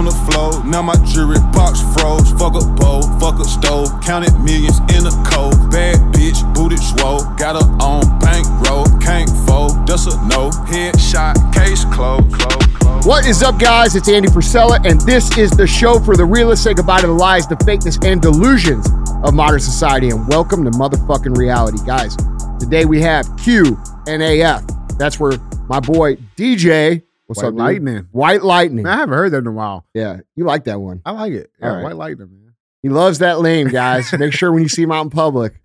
on 0.00 0.06
the 0.06 0.32
floor. 0.32 0.64
Now 0.64 0.80
my 0.80 0.96
jewelry 1.04 1.38
box 1.52 1.82
froze. 1.92 2.32
Fuck 2.32 2.56
a 2.56 2.64
bowl, 2.80 3.02
fuck 3.20 3.38
a 3.38 3.44
stove. 3.44 3.88
Counted 4.00 4.32
millions 4.40 4.80
in 4.96 5.04
a 5.04 5.12
cold. 5.28 5.70
Bad 5.70 6.00
bitch, 6.14 6.40
booted 6.54 6.78
swole. 6.80 7.20
Got 7.36 7.60
her 7.60 7.68
on 7.84 8.18
bankroll. 8.18 8.86
Can't 8.98 9.28
fold, 9.46 9.86
that's 9.86 10.06
a 10.06 10.16
no. 10.26 10.48
Headshot, 10.72 11.36
case 11.52 11.84
closed. 11.92 12.32
Close. 12.32 13.06
What 13.06 13.26
is 13.26 13.42
up, 13.42 13.58
guys? 13.58 13.94
It's 13.94 14.08
Andy 14.08 14.28
Frisella, 14.28 14.80
and 14.88 14.98
this 15.02 15.36
is 15.36 15.50
the 15.50 15.66
show 15.66 16.00
for 16.00 16.16
the 16.16 16.24
realists. 16.24 16.64
Say 16.64 16.72
goodbye 16.72 17.02
to 17.02 17.06
the 17.06 17.12
lies, 17.12 17.46
the 17.46 17.56
fakeness, 17.56 18.02
and 18.02 18.22
delusions 18.22 18.88
of 19.22 19.34
modern 19.34 19.60
society, 19.60 20.08
and 20.08 20.26
welcome 20.28 20.64
to 20.64 20.70
motherfucking 20.70 21.36
reality, 21.36 21.78
guys. 21.84 22.16
Today 22.58 22.86
we 22.86 23.02
have 23.02 23.26
Q 23.36 23.78
and 24.06 24.22
AF. 24.22 24.64
That's 24.96 25.20
where 25.20 25.32
my 25.68 25.80
boy 25.80 26.16
DJ. 26.36 27.02
What's 27.30 27.42
White 27.42 27.48
up, 27.50 27.52
dude? 27.52 27.58
Lightning. 27.60 28.08
White 28.10 28.42
Lightning. 28.42 28.82
Man, 28.82 28.92
I 28.92 28.96
haven't 28.96 29.14
heard 29.14 29.30
that 29.30 29.38
in 29.38 29.46
a 29.46 29.52
while. 29.52 29.86
Yeah, 29.94 30.16
you 30.34 30.42
like 30.42 30.64
that 30.64 30.80
one. 30.80 31.00
I 31.06 31.12
like 31.12 31.32
it. 31.32 31.52
Yeah, 31.60 31.74
right. 31.74 31.84
White 31.84 31.94
Lightning, 31.94 32.28
man. 32.28 32.54
He 32.82 32.88
loves 32.88 33.20
that 33.20 33.40
name, 33.40 33.68
guys. 33.68 34.12
Make 34.12 34.32
sure 34.32 34.50
when 34.50 34.64
you 34.64 34.68
see 34.68 34.82
him 34.82 34.90
out 34.90 35.02
in 35.02 35.10
public, 35.10 35.62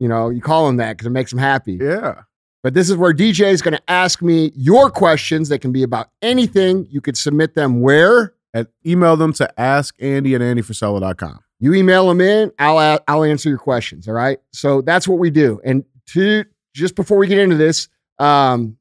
you 0.00 0.08
know, 0.08 0.28
you 0.28 0.40
call 0.40 0.68
him 0.68 0.78
that 0.78 0.94
because 0.94 1.06
it 1.06 1.10
makes 1.10 1.32
him 1.32 1.38
happy. 1.38 1.74
Yeah. 1.80 2.22
But 2.64 2.74
this 2.74 2.90
is 2.90 2.96
where 2.96 3.14
DJ 3.14 3.52
is 3.52 3.62
going 3.62 3.74
to 3.76 3.82
ask 3.86 4.22
me 4.22 4.50
your 4.56 4.90
questions. 4.90 5.48
They 5.48 5.58
can 5.58 5.70
be 5.70 5.84
about 5.84 6.08
anything. 6.20 6.88
You 6.90 7.00
could 7.00 7.16
submit 7.16 7.54
them 7.54 7.80
where? 7.80 8.34
And 8.52 8.66
email 8.84 9.16
them 9.16 9.32
to 9.34 9.54
askandy 9.56 10.34
at 10.34 10.40
andyfrisella.com. 10.40 11.38
You 11.60 11.74
email 11.74 12.08
them 12.08 12.20
in, 12.20 12.50
I'll 12.58 12.98
I'll 13.06 13.22
answer 13.22 13.48
your 13.48 13.58
questions. 13.58 14.08
All 14.08 14.14
right. 14.14 14.40
So 14.52 14.80
that's 14.80 15.06
what 15.06 15.20
we 15.20 15.30
do. 15.30 15.60
And 15.64 15.84
to 16.08 16.44
just 16.74 16.96
before 16.96 17.18
we 17.18 17.28
get 17.28 17.38
into 17.38 17.54
this, 17.54 17.88
um, 18.18 18.78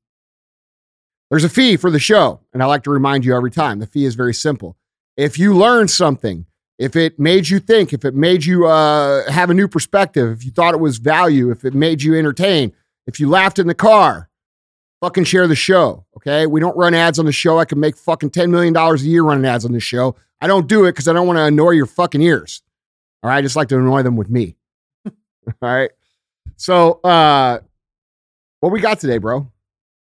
there's 1.31 1.45
a 1.45 1.49
fee 1.49 1.77
for 1.77 1.89
the 1.89 1.97
show, 1.97 2.41
and 2.53 2.61
I 2.61 2.67
like 2.67 2.83
to 2.83 2.91
remind 2.91 3.25
you 3.25 3.35
every 3.35 3.51
time. 3.51 3.79
The 3.79 3.87
fee 3.87 4.05
is 4.05 4.15
very 4.15 4.33
simple. 4.33 4.77
If 5.15 5.39
you 5.39 5.55
learn 5.55 5.87
something, 5.87 6.45
if 6.77 6.95
it 6.97 7.17
made 7.17 7.47
you 7.47 7.59
think, 7.59 7.93
if 7.93 8.03
it 8.03 8.13
made 8.13 8.43
you 8.43 8.67
uh, 8.67 9.31
have 9.31 9.49
a 9.49 9.53
new 9.53 9.69
perspective, 9.69 10.29
if 10.31 10.43
you 10.43 10.51
thought 10.51 10.73
it 10.73 10.79
was 10.81 10.97
value, 10.97 11.49
if 11.49 11.63
it 11.63 11.73
made 11.73 12.03
you 12.03 12.15
entertain, 12.15 12.73
if 13.07 13.19
you 13.19 13.29
laughed 13.29 13.59
in 13.59 13.67
the 13.67 13.73
car, 13.73 14.29
fucking 14.99 15.23
share 15.23 15.47
the 15.47 15.55
show. 15.55 16.05
Okay. 16.17 16.47
We 16.47 16.59
don't 16.59 16.75
run 16.75 16.93
ads 16.93 17.19
on 17.19 17.25
the 17.25 17.31
show. 17.31 17.59
I 17.59 17.65
can 17.65 17.79
make 17.79 17.97
fucking 17.97 18.31
$10 18.31 18.49
million 18.49 18.75
a 18.75 18.95
year 18.97 19.23
running 19.23 19.45
ads 19.45 19.65
on 19.65 19.71
this 19.71 19.83
show. 19.83 20.15
I 20.39 20.47
don't 20.47 20.67
do 20.67 20.85
it 20.85 20.93
because 20.93 21.07
I 21.07 21.13
don't 21.13 21.27
want 21.27 21.37
to 21.37 21.45
annoy 21.45 21.71
your 21.71 21.85
fucking 21.85 22.21
ears. 22.21 22.61
All 23.23 23.29
right. 23.29 23.37
I 23.37 23.41
just 23.41 23.55
like 23.55 23.67
to 23.69 23.77
annoy 23.77 24.03
them 24.03 24.17
with 24.17 24.29
me. 24.29 24.55
All 25.05 25.13
right. 25.61 25.91
So, 26.57 26.99
uh, 27.03 27.59
what 28.59 28.71
we 28.71 28.79
got 28.79 28.99
today, 28.99 29.17
bro? 29.17 29.50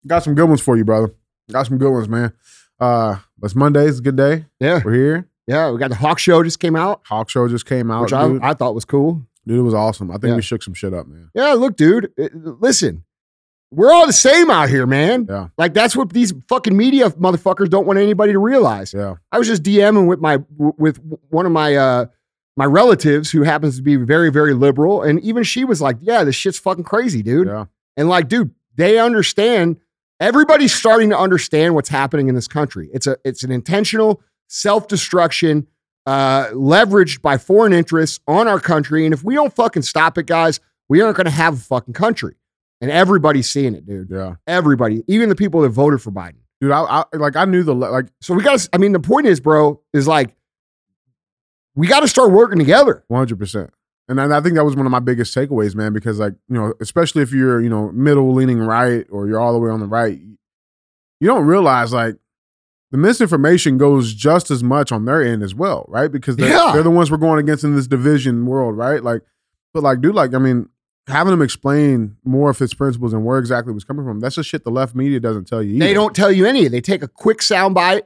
Got 0.08 0.24
some 0.24 0.36
good 0.36 0.48
ones 0.48 0.62
for 0.62 0.76
you, 0.78 0.84
brother. 0.86 1.14
Got 1.52 1.68
some 1.68 1.78
good 1.78 1.92
ones, 1.92 2.10
man. 2.10 2.34
Uh, 2.80 3.18
but 3.38 3.46
it's 3.46 3.56
Monday. 3.56 3.86
It's 3.88 4.00
a 4.00 4.02
good 4.02 4.16
day. 4.18 4.46
Yeah. 4.60 4.82
We're 4.84 4.94
here. 4.94 5.30
Yeah. 5.48 5.72
We 5.72 5.78
got 5.80 5.90
the 5.90 5.96
Hawk 5.96 6.20
Show 6.20 6.44
just 6.44 6.60
came 6.60 6.76
out, 6.76 7.02
Hawk 7.06 7.30
Show 7.30 7.48
just 7.48 7.66
came 7.66 7.90
out. 7.92 8.04
which 8.04 8.14
I. 8.14 8.38
I 8.42 8.54
thought 8.54 8.76
was 8.76 8.86
cool. 8.86 9.26
dude, 9.46 9.60
it 9.60 9.62
was 9.62 9.74
awesome. 9.74 10.10
I 10.10 10.16
think 10.16 10.26
Yeah. 10.32 10.36
we 10.38 10.42
shook 10.42 10.64
some 10.64 10.74
shit 10.74 10.94
up, 10.94 11.08
man. 11.08 11.30
Yeah. 11.34 11.54
Look, 11.54 11.76
dude, 11.78 12.12
it- 12.18 12.34
listen, 12.36 13.04
we're 13.72 13.92
all 13.92 14.06
the 14.08 14.14
same 14.14 14.50
out 14.52 14.70
here, 14.70 14.86
man. 14.86 15.26
Yeah. 15.30 15.48
Like, 15.58 15.74
that's 15.74 15.96
what 15.96 16.12
these 16.12 16.32
fucking 16.48 16.76
media 16.78 17.10
motherfuckers 17.12 17.70
don't 17.70 17.86
want 17.88 18.00
anybody 18.00 18.32
to 18.34 18.40
realize. 18.40 18.94
Yeah. 18.94 19.16
I 19.32 19.38
was 19.40 19.48
just 19.48 19.64
DMing 19.64 20.08
with 20.08 20.20
my 20.20 20.40
with 20.58 21.00
one 21.30 21.46
of 21.46 21.52
my 21.52 21.76
uh 21.76 22.06
my 22.56 22.66
relatives 22.66 23.32
who 23.32 23.42
happens 23.44 23.78
to 23.78 23.82
be 23.82 23.96
very 23.96 24.32
very 24.32 24.54
liberal, 24.54 25.02
and 25.02 25.20
even 25.22 25.44
she 25.44 25.66
was 25.66 25.82
like, 25.82 25.98
"Yeah, 26.02 26.24
this 26.24 26.36
shit's 26.36 26.60
fucking 26.60 26.84
crazy, 26.84 27.24
dude." 27.24 27.48
Yeah. 27.48 27.66
And 27.98 28.08
like, 28.10 28.28
dude, 28.30 28.52
they 28.76 29.00
understand. 29.00 29.78
Everybody's 30.24 30.74
starting 30.74 31.10
to 31.10 31.18
understand 31.20 31.76
what's 31.76 31.90
happening 31.90 32.30
in 32.30 32.36
this 32.36 32.48
country. 32.48 32.90
It's 32.94 33.08
a 33.08 33.18
it's 33.26 33.44
an 33.44 33.52
intentional 33.52 34.22
self 34.48 34.88
destruction, 34.88 35.68
uh, 36.06 36.46
leveraged 36.52 37.22
by 37.22 37.38
foreign 37.38 37.74
interests 37.74 38.22
on 38.26 38.48
our 38.48 38.62
country. 38.62 39.04
And 39.04 39.14
if 39.14 39.22
we 39.22 39.36
don't 39.36 39.54
fucking 39.54 39.82
stop 39.82 40.18
it, 40.18 40.26
guys, 40.26 40.62
we 40.88 41.02
aren't 41.02 41.18
going 41.18 41.26
to 41.26 41.32
have 41.32 41.56
a 41.56 41.58
fucking 41.58 41.94
country. 41.94 42.36
And 42.80 42.90
everybody's 42.90 43.50
seeing 43.50 43.76
it, 43.76 43.86
dude. 43.86 44.12
Yeah. 44.12 44.36
Everybody, 44.48 45.04
even 45.08 45.28
the 45.28 45.36
people 45.36 45.60
that 45.62 45.70
voted 45.70 46.02
for 46.02 46.12
Biden. 46.12 46.38
Dude, 46.62 46.72
I, 46.72 46.84
I 46.84 47.18
like 47.18 47.36
I 47.36 47.44
knew 47.44 47.64
the 47.64 47.76
like 47.76 48.06
So 48.22 48.34
we 48.34 48.44
got 48.44 48.66
I 48.72 48.78
mean, 48.78 48.94
the 48.94 49.02
point 49.02 49.28
is, 49.28 49.42
bro, 49.42 49.82
is 49.92 50.08
like, 50.08 50.34
we 51.76 51.86
got 51.86 52.00
to 52.00 52.08
start 52.08 52.32
working 52.32 52.60
together. 52.60 53.04
100%. 53.12 53.72
And 54.10 54.20
I, 54.20 54.38
I 54.38 54.42
think 54.42 54.56
that 54.56 54.66
was 54.66 54.76
one 54.76 54.86
of 54.86 54.92
my 54.92 55.00
biggest 55.00 55.34
takeaways, 55.36 55.76
man, 55.76 55.94
because 55.94 56.20
like, 56.20 56.34
you 56.50 56.56
know, 56.56 56.74
especially 56.82 57.22
if 57.22 57.32
you're, 57.32 57.62
you 57.62 57.70
know, 57.70 57.92
middle 57.94 58.34
leaning 58.34 58.60
right 58.60 59.06
or 59.10 59.28
you're 59.28 59.40
all 59.40 59.54
the 59.54 59.60
way 59.60 59.70
on 59.70 59.80
the 59.80 59.88
right, 59.88 60.20
you 61.20 61.28
don't 61.28 61.46
realize 61.46 61.94
like 61.94 62.16
the 62.92 62.98
misinformation 62.98 63.78
goes 63.78 64.14
just 64.14 64.52
as 64.52 64.62
much 64.64 64.92
on 64.92 65.06
their 65.06 65.22
end 65.24 65.42
as 65.42 65.56
well, 65.56 65.86
right? 65.88 66.12
Because 66.12 66.36
they're, 66.36 66.50
Yeah. 66.50 66.72
they're 66.74 66.84
the 66.84 66.92
ones 66.92 67.10
we're 67.10 67.18
going 67.18 67.40
against 67.40 67.64
in 67.64 67.76
this 67.76 67.88
division 67.88 68.46
world, 68.46 68.76
right? 68.78 69.02
Like, 69.04 69.22
but 69.74 69.84
like, 69.84 70.02
dude, 70.02 70.14
like, 70.16 70.34
I 70.34 70.38
mean, 70.38 70.70
having 71.08 71.32
them 71.32 71.42
explain 71.42 72.18
more 72.24 72.50
of 72.50 72.62
its 72.62 72.74
principles 72.74 73.14
and 73.14 73.26
where 73.26 73.40
exactly 73.40 73.72
it 73.72 73.74
was 73.74 73.84
coming 73.84 74.06
from, 74.06 74.20
that's 74.20 74.36
the 74.36 74.44
shit 74.44 74.64
the 74.64 74.70
left 74.70 74.96
media 74.96 75.20
doesn't 75.20 75.46
tell 75.48 75.64
you. 75.64 75.80
They 75.80 75.94
don't 75.94 76.16
tell 76.16 76.32
you 76.32 76.46
any. 76.46 76.68
They 76.68 76.82
take 76.82 77.02
a 77.04 77.08
quick 77.08 77.40
soundbite, 77.40 78.04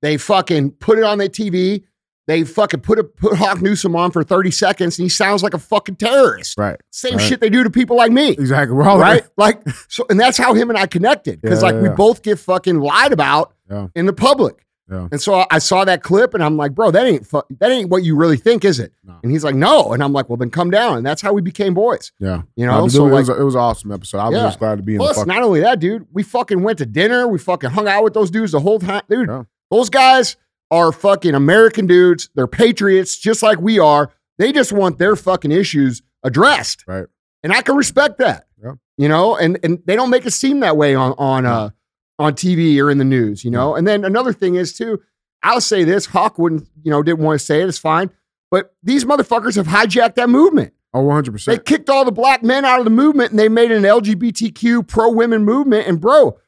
they 0.00 0.16
fucking 0.16 0.70
put 0.72 0.96
it 0.98 1.04
on 1.04 1.18
their 1.18 1.28
TV, 1.28 1.84
they 2.30 2.44
fucking 2.44 2.80
put 2.80 2.98
a, 2.98 3.04
put 3.04 3.36
Hawk 3.36 3.60
Newsom 3.60 3.94
on 3.96 4.10
for 4.10 4.22
30 4.24 4.50
seconds, 4.50 4.98
and 4.98 5.04
he 5.04 5.08
sounds 5.08 5.42
like 5.42 5.54
a 5.54 5.58
fucking 5.58 5.96
terrorist. 5.96 6.56
Right. 6.56 6.80
Same 6.90 7.16
Right. 7.16 7.28
shit 7.28 7.40
they 7.40 7.50
do 7.50 7.62
to 7.64 7.70
people 7.70 7.96
like 7.96 8.12
me. 8.12 8.30
Exactly. 8.30 8.76
We're 8.76 8.84
all 8.88 8.98
Right? 8.98 9.24
Like, 9.36 9.60
so, 9.88 10.06
and 10.08 10.18
that's 10.18 10.38
how 10.38 10.54
him 10.54 10.70
and 10.70 10.78
I 10.78 10.86
connected 10.86 11.40
because, 11.42 11.60
Yeah, 11.62 11.66
like, 11.66 11.74
yeah, 11.76 11.80
we 11.82 11.88
yeah. 11.88 11.94
both 11.94 12.22
get 12.22 12.38
fucking 12.38 12.78
lied 12.80 13.12
about 13.12 13.52
in 13.94 14.06
the 14.06 14.12
public. 14.12 14.64
Yeah. 14.90 15.06
And 15.12 15.22
so 15.22 15.44
I 15.52 15.60
saw 15.60 15.84
that 15.84 16.02
clip 16.02 16.34
and 16.34 16.42
I'm 16.42 16.56
like, 16.56 16.74
bro, 16.74 16.90
that 16.90 17.06
ain't 17.06 17.24
fu- 17.24 17.42
that 17.60 17.70
ain't 17.70 17.90
what 17.90 18.02
you 18.02 18.16
really 18.16 18.36
think, 18.36 18.64
is 18.64 18.80
it? 18.80 18.92
No. 19.04 19.14
And 19.22 19.30
he's 19.30 19.44
like, 19.44 19.54
no. 19.54 19.92
And 19.92 20.02
I'm 20.02 20.12
like, 20.12 20.28
well, 20.28 20.36
then 20.36 20.50
come 20.50 20.68
down. 20.68 20.96
And 20.96 21.06
that's 21.06 21.22
how 21.22 21.32
we 21.32 21.40
became 21.42 21.74
boys. 21.74 22.10
Yeah. 22.18 22.42
You 22.56 22.66
know, 22.66 22.88
so 22.88 23.06
it, 23.06 23.10
like, 23.10 23.20
was, 23.20 23.28
it 23.28 23.44
was 23.44 23.54
an 23.54 23.60
awesome 23.60 23.92
episode. 23.92 24.18
I 24.18 24.28
was 24.30 24.40
just 24.40 24.58
glad 24.58 24.78
to 24.78 24.82
be 24.82 24.94
in 24.94 24.98
the 24.98 25.04
plus, 25.04 25.24
not 25.26 25.44
only 25.44 25.60
that, 25.60 25.78
dude, 25.78 26.08
we 26.12 26.24
fucking 26.24 26.64
went 26.64 26.78
to 26.78 26.86
dinner. 26.86 27.28
We 27.28 27.38
fucking 27.38 27.70
hung 27.70 27.86
out 27.86 28.02
with 28.02 28.14
those 28.14 28.32
dudes 28.32 28.50
the 28.50 28.58
whole 28.58 28.80
time. 28.80 29.02
Dude, 29.08 29.30
those 29.70 29.90
guys 29.90 30.36
are 30.70 30.92
fucking 30.92 31.34
American 31.34 31.86
dudes. 31.86 32.30
They're 32.34 32.46
patriots, 32.46 33.18
just 33.18 33.42
like 33.42 33.60
we 33.60 33.78
are. 33.78 34.12
They 34.38 34.52
just 34.52 34.72
want 34.72 34.98
their 34.98 35.16
fucking 35.16 35.52
issues 35.52 36.02
addressed. 36.22 36.84
Right. 36.86 37.06
And 37.42 37.52
I 37.52 37.62
can 37.62 37.76
respect 37.76 38.18
that. 38.18 38.46
Yeah. 38.62 38.72
You 38.96 39.08
know, 39.08 39.36
and 39.36 39.58
and 39.62 39.82
they 39.86 39.96
don't 39.96 40.10
make 40.10 40.26
it 40.26 40.32
seem 40.32 40.60
that 40.60 40.76
way 40.76 40.94
on 40.94 41.14
on 41.18 41.46
uh 41.46 41.70
on 42.18 42.34
TV 42.34 42.78
or 42.78 42.90
in 42.90 42.98
the 42.98 43.04
news, 43.04 43.44
you 43.44 43.50
know. 43.50 43.74
And 43.74 43.88
then 43.88 44.04
another 44.04 44.32
thing 44.32 44.54
is 44.54 44.74
too, 44.74 45.00
I'll 45.42 45.60
say 45.62 45.84
this, 45.84 46.04
Hawk 46.04 46.38
wouldn't, 46.38 46.68
you 46.82 46.90
know, 46.90 47.02
didn't 47.02 47.20
want 47.20 47.40
to 47.40 47.44
say 47.44 47.62
it, 47.62 47.68
it's 47.68 47.78
fine. 47.78 48.10
But 48.50 48.74
these 48.82 49.04
motherfuckers 49.04 49.56
have 49.56 49.66
hijacked 49.66 50.16
that 50.16 50.28
movement. 50.28 50.74
Oh, 50.92 51.04
100%. 51.04 51.44
They 51.44 51.58
kicked 51.58 51.88
all 51.88 52.04
the 52.04 52.12
black 52.12 52.42
men 52.42 52.64
out 52.64 52.78
of 52.78 52.84
the 52.84 52.90
movement 52.90 53.30
and 53.30 53.38
they 53.38 53.48
made 53.48 53.70
an 53.70 53.84
LGBTQ 53.84 54.86
pro 54.86 55.10
women 55.10 55.44
movement. 55.44 55.86
And 55.86 56.00
bro, 56.00 56.38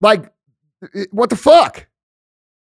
like, 0.00 0.30
what 1.10 1.30
the 1.30 1.36
fuck? 1.36 1.88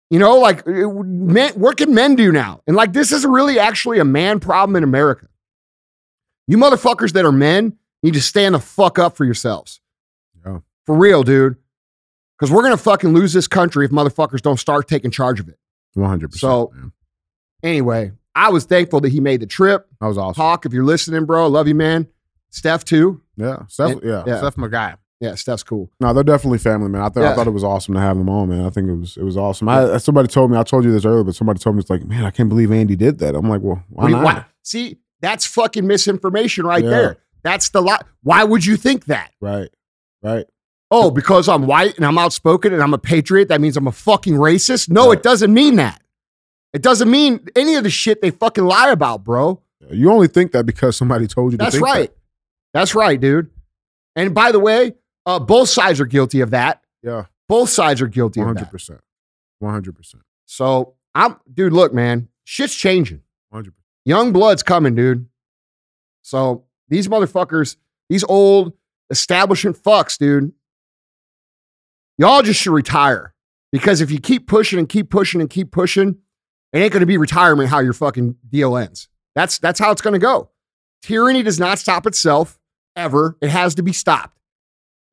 You 0.09 0.17
know, 0.19 0.37
like, 0.39 0.67
uh, 0.67 0.89
men, 1.03 1.53
what 1.53 1.77
can 1.77 1.93
men 1.93 2.15
do 2.15 2.31
now? 2.31 2.61
And 2.65 2.75
like, 2.75 2.93
this 2.93 3.11
is 3.11 3.25
really 3.25 3.59
actually 3.59 3.99
a 3.99 4.05
man 4.05 4.39
problem 4.39 4.75
in 4.75 4.83
America. 4.83 5.27
You 6.47 6.57
motherfuckers 6.57 7.13
that 7.13 7.25
are 7.25 7.31
men 7.31 7.77
need 8.01 8.15
to 8.15 8.21
stand 8.21 8.55
the 8.55 8.59
fuck 8.59 8.97
up 8.97 9.15
for 9.15 9.23
yourselves. 9.25 9.81
Yeah. 10.45 10.59
For 10.85 10.95
real, 10.95 11.21
dude. 11.23 11.57
Because 12.37 12.51
we're 12.51 12.63
going 12.63 12.75
to 12.75 12.81
fucking 12.81 13.13
lose 13.13 13.33
this 13.33 13.47
country 13.47 13.85
if 13.85 13.91
motherfuckers 13.91 14.41
don't 14.41 14.57
start 14.59 14.87
taking 14.87 15.11
charge 15.11 15.39
of 15.39 15.47
it. 15.49 15.59
100%. 15.95 16.33
So- 16.39 16.71
man. 16.73 16.91
Anyway, 17.61 18.13
I 18.33 18.49
was 18.49 18.63
thankful 18.63 19.01
that 19.01 19.09
he 19.09 19.19
made 19.19 19.41
the 19.41 19.45
trip. 19.45 19.85
that 19.99 20.07
was 20.07 20.17
awesome. 20.17 20.41
Hawk, 20.41 20.65
if 20.65 20.71
you're 20.73 20.85
listening, 20.85 21.25
bro, 21.25 21.47
love 21.47 21.67
you, 21.67 21.75
man. 21.75 22.07
Steph, 22.51 22.85
too. 22.85 23.21
Yeah. 23.35 23.65
Steph, 23.67 23.91
And- 23.91 24.01
yeah. 24.03 24.23
yeah. 24.25 24.37
Steph, 24.37 24.55
my 24.57 24.69
guy. 24.69 24.95
Yeah, 25.19 25.35
Steph's 25.35 25.63
cool. 25.63 25.89
No, 25.99 26.13
they're 26.13 26.23
definitely 26.23 26.59
family, 26.59 26.87
man. 26.89 27.01
I, 27.01 27.09
th- 27.09 27.21
Yeah. 27.23 27.31
I 27.31 27.35
thought 27.35 27.47
it 27.47 27.51
was 27.51 27.63
awesome 27.63 27.93
to 27.95 27.99
have 27.99 28.17
them 28.17 28.29
on, 28.29 28.49
man. 28.49 28.65
I 28.65 28.69
think 28.69 28.87
it 28.87 28.95
was 28.95 29.17
it 29.17 29.23
was 29.23 29.35
awesome. 29.35 29.67
I, 29.67 29.97
somebody 29.97 30.27
told 30.29 30.49
me, 30.49 30.57
I 30.57 30.63
told 30.63 30.85
you 30.85 30.91
this 30.93 31.03
earlier, 31.05 31.23
but 31.25 31.35
somebody 31.35 31.59
told 31.59 31.75
me, 31.75 31.81
it's 31.81 31.89
like, 31.89 32.05
man, 32.05 32.23
I 32.23 32.31
can't 32.31 32.47
believe 32.47 32.71
Andy 32.71 32.95
did 32.95 33.19
that. 33.19 33.35
I'm 33.35 33.49
like, 33.49 33.61
well, 33.61 33.83
why 33.89 34.09
not? 34.09 34.23
why- 34.23 34.45
See, 34.63 34.97
that's 35.21 35.45
fucking 35.45 35.85
misinformation 35.85 36.65
right 36.65 36.83
Yeah. 36.83 36.89
there. 36.89 37.17
That's 37.43 37.69
the 37.69 37.81
lot. 37.81 38.05
Why 38.23 38.43
would 38.45 38.65
you 38.65 38.77
think 38.77 39.05
that? 39.05 39.31
Right. 39.41 39.69
Right. 40.23 40.45
Oh, 40.91 41.11
because 41.11 41.47
I'm 41.49 41.67
white 41.67 41.95
and 41.97 42.05
I'm 42.05 42.17
outspoken 42.17 42.73
and 42.73 42.81
I'm 42.81 42.93
a 42.93 42.97
patriot, 42.97 43.49
that 43.49 43.59
means 43.61 43.75
I'm 43.77 43.87
a 43.87 43.91
fucking 43.91 44.33
racist? 44.35 44.89
No, 44.89 45.09
Right. 45.09 45.17
it 45.17 45.23
doesn't 45.23 45.53
mean 45.53 45.75
that. 45.75 46.01
It 46.73 46.81
doesn't 46.81 47.09
mean 47.11 47.45
any 47.55 47.75
of 47.75 47.83
the 47.83 47.89
shit 47.89 48.21
they 48.21 48.31
fucking 48.31 48.63
lie 48.63 48.89
about, 48.91 49.23
bro. 49.23 49.61
You 49.91 50.11
only 50.11 50.27
think 50.27 50.51
that 50.53 50.65
because 50.65 50.95
somebody 50.95 51.27
told 51.27 51.51
you 51.51 51.57
to 51.57 51.63
That's 51.63 51.77
right. 51.79 52.11
That's 52.73 52.93
right, 52.95 53.19
dude. 53.19 53.49
And 54.15 54.33
by 54.35 54.51
the 54.51 54.59
way, 54.59 54.93
uh, 55.29 55.39
both 55.39 55.69
sides 55.69 55.99
are 55.99 56.05
guilty 56.05 56.41
of 56.41 56.51
that. 56.51 56.81
Yeah. 57.03 57.25
Both 57.47 57.69
sides 57.69 58.01
are 58.01 58.07
guilty 58.07 58.41
of 58.41 58.55
that. 58.55 58.71
100%. 58.71 58.99
100%. 59.61 60.15
So 60.45 60.95
I'm, 61.13 61.37
dude, 61.53 61.73
look, 61.73 61.93
man, 61.93 62.29
shit's 62.43 62.75
changing. 62.75 63.21
100%. 63.53 63.71
Young 64.05 64.33
blood's 64.33 64.63
coming, 64.63 64.95
dude. 64.95 65.27
So 66.23 66.65
these 66.87 67.07
motherfuckers, 67.07 67.75
these 68.09 68.23
old 68.23 68.73
establishment 69.11 69.77
fucks, 69.77 70.17
dude, 70.17 70.51
y'all 72.17 72.41
just 72.41 72.59
should 72.61 72.73
retire. 72.73 73.33
Because 73.71 74.01
if 74.01 74.09
you 74.09 74.19
keep 74.19 74.47
pushing 74.47 74.79
and 74.79 74.89
keep 74.89 75.11
pushing 75.11 75.41
and 75.41 75.49
keep 75.49 75.71
pushing, 75.71 76.17
It 76.73 76.79
ain't 76.79 76.91
going 76.93 77.01
to 77.01 77.07
be 77.07 77.17
retirement 77.17 77.69
how 77.69 77.79
your 77.79 77.93
fucking 77.93 78.35
deal 78.47 78.77
ends. 78.77 79.07
That's 79.35 79.59
that's 79.59 79.79
how 79.79 79.91
it's 79.91 80.01
going 80.01 80.13
to 80.13 80.19
go. 80.19 80.49
Tyranny 81.03 81.43
does 81.43 81.59
not 81.59 81.77
stop 81.79 82.07
itself 82.07 82.59
ever. 82.95 83.37
It 83.41 83.49
has 83.49 83.75
to 83.75 83.83
be 83.83 83.93
stopped. 83.93 84.38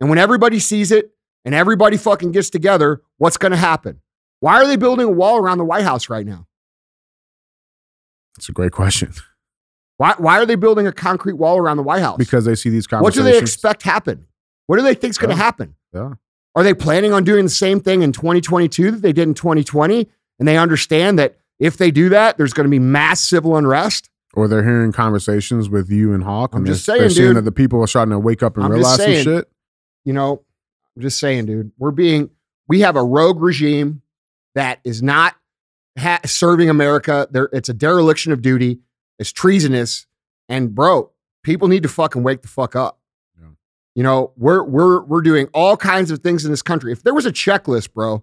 And 0.01 0.09
when 0.11 0.19
everybody 0.19 0.59
sees 0.59 0.91
it 0.93 1.11
and 1.45 1.55
everybody 1.55 1.97
fucking 1.97 2.33
gets 2.33 2.51
together, 2.51 3.01
what's 3.19 3.37
going 3.37 3.53
to 3.53 3.57
happen? 3.59 4.01
Why 4.41 4.57
are 4.57 4.67
they 4.67 4.77
building 4.77 5.07
a 5.07 5.11
wall 5.11 5.39
around 5.39 5.59
the 5.59 5.65
White 5.65 5.85
House 5.85 6.09
right 6.11 6.27
now? 6.27 6.47
That's 8.37 8.49
a 8.49 8.53
great 8.53 8.73
question. 8.73 9.13
Why, 9.99 10.15
why 10.19 10.39
are 10.39 10.45
they 10.47 10.57
building 10.57 10.87
a 10.87 10.93
concrete 10.93 11.35
wall 11.35 11.57
around 11.57 11.79
the 11.79 11.83
White 11.83 12.03
House? 12.03 12.19
Because 12.19 12.45
they 12.45 12.55
see 12.55 12.69
these 12.69 12.87
conversations. 12.87 13.25
what 13.25 13.31
do 13.31 13.33
they 13.33 13.39
expect 13.39 13.83
happen? 13.83 14.27
What 14.67 14.77
do 14.77 14.83
they 14.83 14.93
think 14.95 15.13
is 15.13 15.19
going 15.19 15.31
to 15.31 15.37
Yeah. 15.37 15.43
happen? 15.43 15.75
Yeah. 15.95 16.11
Are 16.55 16.63
they 16.63 16.75
planning 16.75 17.13
on 17.15 17.25
doing 17.25 17.45
the 17.45 17.51
same 17.51 17.81
thing 17.81 18.03
in 18.03 18.13
2022 18.13 18.91
that 18.91 19.03
they 19.03 19.13
did 19.15 19.29
in 19.29 19.35
2020? 19.35 20.11
And 20.39 20.47
they 20.47 20.59
understand 20.59 21.19
that 21.19 21.39
if 21.59 21.79
they 21.79 21.91
do 21.91 22.11
that, 22.11 22.37
there's 22.37 22.53
going 22.53 22.65
to 22.67 22.71
be 22.71 22.79
mass 22.79 23.21
civil 23.21 23.57
unrest. 23.57 24.11
Or 24.35 24.49
they're 24.49 24.63
hearing 24.65 24.93
conversations 24.93 25.71
with 25.71 25.89
you 25.89 26.13
and 26.13 26.23
Hawk, 26.23 26.51
I'm 26.53 26.59
and 26.59 26.67
just 26.67 26.85
they're, 26.87 26.97
saying, 26.97 27.01
they're 27.01 27.11
seeing 27.11 27.35
that 27.35 27.47
the 27.47 27.53
people 27.53 27.81
are 27.81 27.87
starting 27.87 28.13
to 28.13 28.19
wake 28.19 28.43
up 28.43 28.57
and 28.57 28.67
I'm 28.67 28.73
realize 28.73 28.97
some 28.99 29.13
shit. 29.15 29.49
You 30.06 30.14
know, 30.14 30.43
I'm 30.97 31.03
just 31.03 31.19
saying, 31.20 31.44
dude, 31.47 31.73
we're 31.76 31.91
being, 31.91 32.31
we 32.69 32.81
have 32.81 32.97
a 32.97 33.05
rogue 33.05 33.41
regime 33.43 34.00
that 34.55 34.81
is 34.85 35.03
not 35.03 35.35
ha- 35.99 36.20
serving 36.25 36.70
America. 36.70 37.29
There, 37.31 37.50
it's 37.53 37.69
a 37.69 37.75
dereliction 37.75 38.32
of 38.32 38.41
duty. 38.41 38.79
It's 39.19 39.32
treasonous. 39.32 40.06
And 40.49 40.75
bro, 40.75 41.11
people 41.43 41.69
need 41.69 41.82
to 41.82 41.88
fucking 41.91 42.23
wake 42.23 42.41
the 42.43 42.49
fuck 42.49 42.75
up. 42.76 42.99
Yeah. 43.38 43.49
You 43.94 44.05
know, 44.05 44.32
we're 44.37 44.62
we're 44.62 45.03
we're 45.03 45.23
doing 45.23 45.49
all 45.53 45.76
kinds 45.76 46.11
of 46.11 46.20
things 46.20 46.44
in 46.44 46.50
this 46.50 46.62
country. 46.62 46.93
If 46.93 47.02
there 47.02 47.14
was 47.14 47.26
a 47.26 47.32
checklist, 47.32 47.93
bro, 47.93 48.23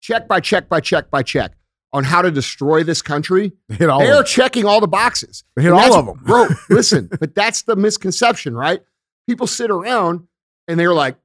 check 0.00 0.28
by 0.28 0.38
check 0.40 0.68
by 0.68 0.80
check 0.80 1.10
by 1.10 1.22
check 1.22 1.52
on 1.94 2.04
how 2.04 2.22
to 2.22 2.30
destroy 2.30 2.82
this 2.84 3.02
country, 3.02 3.52
They 3.68 3.76
hit 3.76 3.88
all 3.88 4.00
they 4.00 4.10
of 4.10 4.16
are 4.18 4.22
checking 4.22 4.64
all 4.66 4.80
the 4.80 4.86
boxes. 4.88 5.44
They 5.56 5.62
hit 5.62 5.72
all 5.72 5.94
of 5.94 6.06
them. 6.06 6.20
bro. 6.22 6.46
Listen, 6.70 7.08
but 7.20 7.34
that's 7.34 7.62
the 7.62 7.76
misconception, 7.76 8.54
right? 8.54 8.82
People 9.26 9.46
sit 9.46 9.70
around 9.70 10.26
and 10.68 10.78
they're 10.78 10.94
like, 10.94 11.16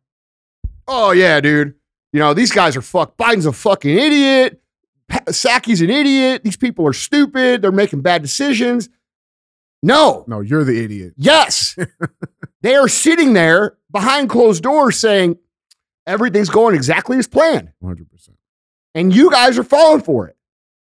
"Oh 0.87 1.11
yeah, 1.11 1.39
dude, 1.41 1.75
you 2.13 2.19
know 2.19 2.33
these 2.33 2.51
guys 2.51 2.75
are 2.77 2.81
fuck. 2.81 3.17
Biden's 3.17 3.45
a 3.45 3.51
fucking 3.53 3.97
idiot. 3.97 4.61
Psaki's 5.11 5.81
an 5.81 5.89
idiot. 5.89 6.43
These 6.43 6.57
people 6.57 6.85
are 6.87 6.93
stupid. 6.93 7.61
They're 7.61 7.71
making 7.71 8.01
bad 8.01 8.21
decisions." 8.21 8.89
No, 9.83 10.25
No, 10.27 10.41
you're 10.41 10.63
the 10.63 10.83
idiot. 10.83 11.13
yes, 11.17 11.77
they 12.61 12.75
are 12.75 12.87
sitting 12.87 13.33
there 13.33 13.77
behind 13.91 14.27
closed 14.27 14.63
doors 14.63 14.97
saying 14.99 15.37
everything's 16.07 16.49
going 16.49 16.73
exactly 16.73 17.17
as 17.19 17.27
planned, 17.27 17.71
100%. 17.83 18.07
and 18.95 19.15
you 19.15 19.29
guys 19.29 19.57
are 19.59 19.63
falling 19.63 20.01
for 20.01 20.27
it. 20.27 20.35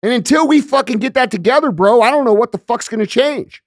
And 0.03 0.13
until 0.13 0.47
we 0.47 0.61
fucking 0.61 0.99
get 0.99 1.15
that 1.15 1.31
together, 1.31 1.71
bro, 1.71 2.01
I 2.01 2.11
don't 2.11 2.23
know 2.23 2.33
what 2.33 2.51
the 2.51 2.59
fuck's 2.59 2.87
going 2.87 2.99
to 2.99 3.07
change. 3.07 3.63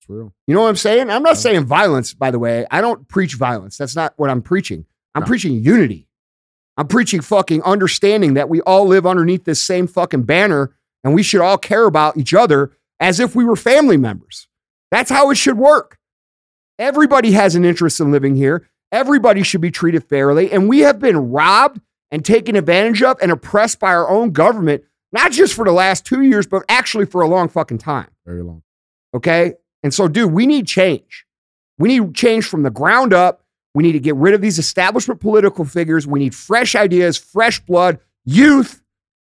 It's 0.00 0.08
real. 0.08 0.34
You 0.48 0.54
know 0.54 0.62
what 0.62 0.68
I'm 0.68 0.76
saying? 0.76 1.10
I'm 1.10 1.22
not 1.22 1.30
Yeah. 1.36 1.40
saying 1.40 1.64
violence, 1.66 2.12
by 2.12 2.30
the 2.32 2.38
way. 2.40 2.66
I 2.72 2.80
don't 2.80 3.06
preach 3.06 3.34
violence. 3.36 3.76
That's 3.76 3.94
not 3.94 4.14
what 4.16 4.30
I'm 4.30 4.42
preaching. 4.42 4.84
I'm 5.14 5.22
No. 5.22 5.26
preaching 5.26 5.54
unity. 5.62 6.08
I'm 6.76 6.88
preaching 6.88 7.20
fucking 7.20 7.62
understanding 7.62 8.34
that 8.34 8.48
we 8.48 8.60
all 8.62 8.86
live 8.86 9.06
underneath 9.06 9.44
this 9.44 9.62
same 9.62 9.86
fucking 9.86 10.22
banner 10.22 10.74
and 11.04 11.14
we 11.14 11.22
should 11.22 11.40
all 11.40 11.58
care 11.58 11.84
about 11.86 12.16
each 12.16 12.34
other 12.34 12.72
as 12.98 13.20
if 13.20 13.34
we 13.36 13.44
were 13.44 13.56
family 13.56 13.96
members. 13.96 14.48
That's 14.90 15.10
how 15.10 15.30
it 15.30 15.36
should 15.36 15.58
work. 15.58 15.98
Everybody 16.78 17.32
has 17.32 17.54
an 17.54 17.64
interest 17.64 18.00
in 18.00 18.10
living 18.10 18.34
here. 18.34 18.68
Everybody 18.90 19.42
should 19.42 19.60
be 19.60 19.70
treated 19.70 20.04
fairly. 20.04 20.50
And 20.50 20.68
we 20.68 20.80
have 20.80 20.98
been 20.98 21.30
robbed 21.30 21.80
and 22.10 22.24
taken 22.24 22.56
advantage 22.56 23.02
of 23.02 23.16
and 23.22 23.30
oppressed 23.30 23.78
by 23.80 23.88
our 23.94 24.08
own 24.08 24.30
government, 24.30 24.82
not 25.12 25.30
just 25.32 25.54
for 25.54 25.64
the 25.64 25.72
last 25.72 26.04
two 26.04 26.22
years, 26.22 26.46
but 26.46 26.64
actually 26.68 27.06
for 27.06 27.20
a 27.20 27.28
long 27.28 27.48
fucking 27.48 27.78
time. 27.78 28.08
Very 28.26 28.42
long. 28.42 28.62
Okay. 29.14 29.54
And 29.82 29.92
so, 29.94 30.08
dude, 30.08 30.32
we 30.32 30.46
need 30.46 30.66
change. 30.66 31.24
We 31.78 31.88
need 31.88 32.14
change 32.14 32.46
from 32.46 32.62
the 32.62 32.70
ground 32.70 33.12
up. 33.12 33.43
We 33.74 33.82
need 33.82 33.92
to 33.92 34.00
get 34.00 34.14
rid 34.16 34.34
of 34.34 34.40
these 34.40 34.58
establishment 34.58 35.20
political 35.20 35.64
figures. 35.64 36.06
We 36.06 36.20
need 36.20 36.34
fresh 36.34 36.74
ideas, 36.74 37.16
fresh 37.16 37.60
blood, 37.60 37.98
youth, 38.24 38.82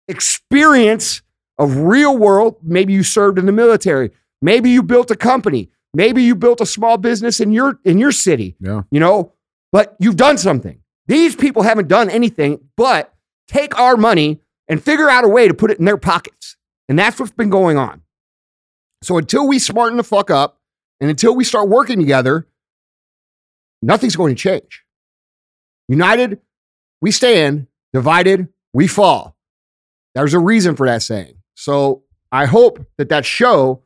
experience 0.08 1.22
of 1.58 1.78
real 1.78 2.18
world. 2.18 2.58
Maybe 2.62 2.94
you 2.94 3.04
served 3.04 3.40
in 3.40 3.46
the 3.46 3.52
military. 3.52 4.12
Maybe 4.42 4.70
you 4.70 4.84
built 4.84 5.10
a 5.12 5.16
company. 5.16 5.70
Maybe 5.94 6.24
you 6.24 6.36
built 6.36 6.60
a 6.60 6.66
small 6.66 6.98
business 6.98 7.40
in 7.40 7.52
your 7.52 7.80
in 7.86 7.98
your 7.98 8.12
city. 8.12 8.56
Yeah. 8.60 8.82
You 8.92 9.00
know, 9.00 9.34
but 9.72 9.96
you've 10.00 10.18
done 10.18 10.38
something. 10.38 10.80
These 11.08 11.36
people 11.36 11.64
haven't 11.64 11.88
done 11.88 12.10
anything 12.10 12.60
but 12.76 13.14
take 13.48 13.78
our 13.78 13.96
money 13.96 14.42
and 14.68 14.84
figure 14.84 15.10
out 15.10 15.24
a 15.24 15.28
way 15.28 15.48
to 15.48 15.54
put 15.54 15.72
it 15.72 15.80
in 15.80 15.86
their 15.86 15.98
pockets. 15.98 16.58
And 16.90 16.98
that's 16.98 17.20
what's 17.20 17.32
been 17.32 17.50
going 17.50 17.78
on. 17.78 18.02
So 19.04 19.18
until 19.18 19.48
we 19.48 19.60
smarten 19.60 19.98
the 19.98 20.04
fuck 20.04 20.32
up 20.32 20.60
and 21.00 21.10
until 21.10 21.36
we 21.36 21.44
start 21.44 21.70
working 21.70 22.00
together, 22.00 22.48
nothing's 23.84 24.16
going 24.16 24.36
to 24.36 24.42
change. 24.42 24.84
United, 25.88 26.40
we 27.02 27.12
stand. 27.12 27.68
Divided, 27.92 28.48
we 28.74 28.88
fall. 28.88 29.36
There's 30.16 30.34
a 30.34 30.40
reason 30.40 30.76
for 30.76 30.88
that 30.88 31.04
saying. 31.04 31.36
So 31.54 32.04
I 32.32 32.46
hope 32.46 32.84
that 32.98 33.10
that 33.10 33.26
show 33.26 33.84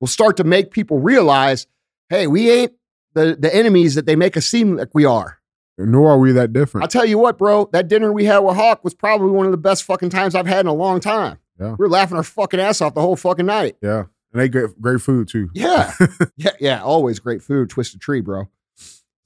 will 0.00 0.08
start 0.08 0.36
to 0.38 0.44
make 0.44 0.70
people 0.70 0.98
realize, 0.98 1.66
hey, 2.10 2.26
we 2.26 2.50
ain't 2.50 2.72
the, 3.14 3.36
the 3.38 3.54
enemies 3.54 3.94
that 3.94 4.04
they 4.04 4.16
make 4.16 4.36
us 4.36 4.46
seem 4.46 4.76
like 4.76 4.94
we 4.94 5.06
are. 5.06 5.38
Nor 5.78 6.12
are 6.12 6.18
we 6.18 6.32
that 6.32 6.52
different. 6.52 6.82
I'll 6.82 6.88
tell 6.88 7.06
you 7.06 7.18
what, 7.18 7.38
bro, 7.38 7.68
that 7.72 7.88
dinner 7.88 8.12
we 8.12 8.24
had 8.24 8.38
with 8.38 8.56
Hawk 8.56 8.82
was 8.84 8.94
probably 8.94 9.30
one 9.30 9.46
of 9.46 9.52
the 9.52 9.58
best 9.58 9.84
fucking 9.84 10.10
times 10.10 10.34
I've 10.34 10.46
had 10.46 10.60
in 10.60 10.66
a 10.66 10.74
long 10.74 11.00
time. 11.00 11.38
Yeah. 11.60 11.70
We 11.70 11.76
were 11.84 11.88
laughing 11.88 12.16
our 12.16 12.22
fucking 12.22 12.60
ass 12.60 12.80
off 12.80 12.94
the 12.94 13.00
whole 13.00 13.16
fucking 13.16 13.46
night. 13.46 13.76
yeah. 13.82 14.04
And 14.32 14.42
they 14.42 14.48
great, 14.48 14.78
great 14.80 15.00
food 15.00 15.28
too. 15.28 15.48
Yeah. 15.54 15.92
yeah, 16.36 16.50
yeah, 16.60 16.82
always 16.82 17.18
great 17.20 17.42
food, 17.42 17.70
twisted 17.70 18.00
tree, 18.00 18.20
bro. 18.20 18.48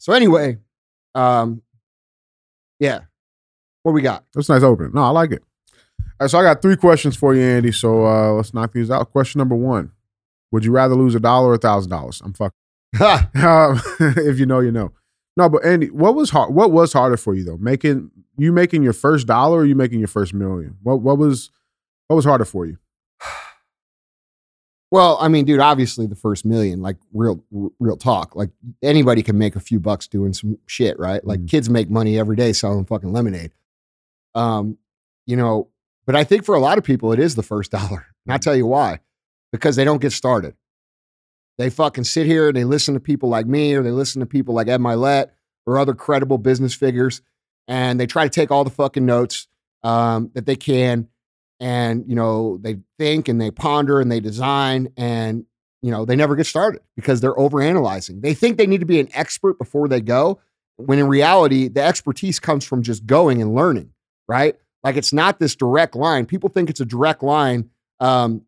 So 0.00 0.14
anyway, 0.14 0.58
um, 1.14 1.60
yeah. 2.78 3.00
What 3.82 3.92
we 3.92 4.00
got? 4.00 4.24
That's 4.34 4.48
nice 4.48 4.62
opening. 4.62 4.92
No, 4.94 5.02
I 5.02 5.10
like 5.10 5.30
it. 5.30 5.42
All 6.00 6.04
right, 6.22 6.30
so 6.30 6.38
I 6.38 6.42
got 6.42 6.62
three 6.62 6.76
questions 6.76 7.16
for 7.16 7.34
you, 7.34 7.42
Andy. 7.42 7.70
So 7.70 8.06
uh, 8.06 8.32
let's 8.32 8.52
knock 8.52 8.72
these 8.72 8.90
out. 8.90 9.10
Question 9.12 9.38
number 9.38 9.54
one: 9.54 9.92
Would 10.52 10.64
you 10.64 10.72
rather 10.72 10.94
lose 10.94 11.14
a 11.14 11.20
dollar 11.20 11.50
or 11.50 11.54
a 11.54 11.58
thousand 11.58 11.90
dollars? 11.90 12.20
I'm 12.24 12.32
fucking. 12.32 12.56
Um, 13.42 13.80
if 14.00 14.38
you 14.38 14.46
know, 14.46 14.60
you 14.60 14.72
know. 14.72 14.92
No, 15.36 15.48
but 15.48 15.64
Andy, 15.64 15.90
what 15.90 16.14
was 16.14 16.30
hard? 16.30 16.52
What 16.52 16.72
was 16.72 16.92
harder 16.92 17.16
for 17.16 17.34
you 17.34 17.44
though? 17.44 17.56
Making 17.58 18.10
you 18.36 18.52
making 18.52 18.82
your 18.82 18.92
first 18.92 19.26
dollar, 19.26 19.58
or 19.60 19.64
you 19.66 19.74
making 19.74 19.98
your 20.00 20.08
first 20.08 20.34
million? 20.34 20.76
What 20.82 21.00
what 21.02 21.18
was 21.18 21.50
what 22.08 22.16
was 22.16 22.24
harder 22.24 22.44
for 22.44 22.66
you? 22.66 22.78
Well, 24.90 25.18
I 25.20 25.28
mean, 25.28 25.44
dude, 25.44 25.60
obviously 25.60 26.06
the 26.06 26.16
first 26.16 26.44
million, 26.44 26.80
like 26.82 26.96
real, 27.12 27.44
real 27.78 27.96
talk. 27.96 28.34
Like 28.34 28.50
anybody 28.82 29.22
can 29.22 29.38
make 29.38 29.54
a 29.54 29.60
few 29.60 29.78
bucks 29.78 30.08
doing 30.08 30.32
some 30.32 30.58
shit, 30.66 30.98
right? 30.98 31.24
Like 31.24 31.40
Mhm. 31.40 31.48
kids 31.48 31.70
make 31.70 31.88
money 31.88 32.18
every 32.18 32.34
day 32.34 32.52
selling 32.52 32.84
fucking 32.84 33.12
lemonade. 33.12 33.52
Um, 34.34 34.78
you 35.26 35.36
know, 35.36 35.68
but 36.06 36.16
I 36.16 36.24
think 36.24 36.44
for 36.44 36.56
a 36.56 36.60
lot 36.60 36.76
of 36.76 36.82
people, 36.82 37.12
it 37.12 37.20
is 37.20 37.36
the 37.36 37.42
first 37.42 37.70
dollar. 37.78 38.06
And 38.26 38.32
I'll 38.32 38.38
tell 38.40 38.56
you 38.56 38.66
why. 38.66 38.98
Because 39.52 39.76
they 39.76 39.84
don't 39.84 40.00
get 40.02 40.12
started. 40.12 40.54
They 41.58 41.70
fucking 41.70 42.04
sit 42.04 42.26
here 42.26 42.48
and 42.48 42.56
they 42.56 42.64
listen 42.64 42.94
to 42.94 43.00
people 43.00 43.28
like 43.28 43.46
me 43.46 43.74
or 43.74 43.82
they 43.82 43.90
listen 43.90 44.20
to 44.20 44.26
people 44.26 44.54
like 44.54 44.68
Ed 44.68 44.80
Mylett 44.80 45.30
or 45.66 45.78
other 45.78 45.94
credible 45.94 46.38
business 46.38 46.74
figures. 46.74 47.20
And 47.68 48.00
they 48.00 48.06
try 48.06 48.24
to 48.24 48.30
take 48.30 48.50
all 48.50 48.64
the 48.64 48.70
fucking 48.70 49.04
notes 49.06 49.46
um, 49.84 50.30
that 50.34 50.46
they 50.46 50.56
can. 50.56 51.08
And, 51.60 52.04
you 52.08 52.16
know, 52.16 52.58
they 52.58 52.78
think 52.98 53.28
and 53.28 53.40
they 53.40 53.50
ponder 53.50 54.00
and 54.00 54.10
they 54.10 54.20
design 54.20 54.88
and, 54.96 55.44
you 55.82 55.90
know, 55.90 56.04
they 56.04 56.16
never 56.16 56.34
get 56.34 56.46
started 56.46 56.80
because 56.96 57.20
they're 57.20 57.34
overanalyzing. 57.34 58.22
They 58.22 58.34
think 58.34 58.56
they 58.56 58.66
need 58.66 58.80
to 58.80 58.86
be 58.86 59.00
an 59.00 59.08
expert 59.12 59.58
before 59.58 59.88
they 59.88 60.00
go, 60.00 60.40
when 60.76 60.98
in 60.98 61.06
reality, 61.06 61.68
the 61.68 61.82
expertise 61.82 62.38
comes 62.40 62.64
from 62.64 62.82
just 62.82 63.06
going 63.06 63.40
and 63.40 63.54
learning, 63.54 63.92
right? 64.26 64.56
Like 64.82 64.96
it's 64.96 65.12
not 65.12 65.38
this 65.38 65.54
direct 65.54 65.94
line. 65.94 66.26
People 66.26 66.48
think 66.48 66.70
it's 66.70 66.80
a 66.80 66.84
direct 66.84 67.22
line 67.22 67.70
um, 68.00 68.42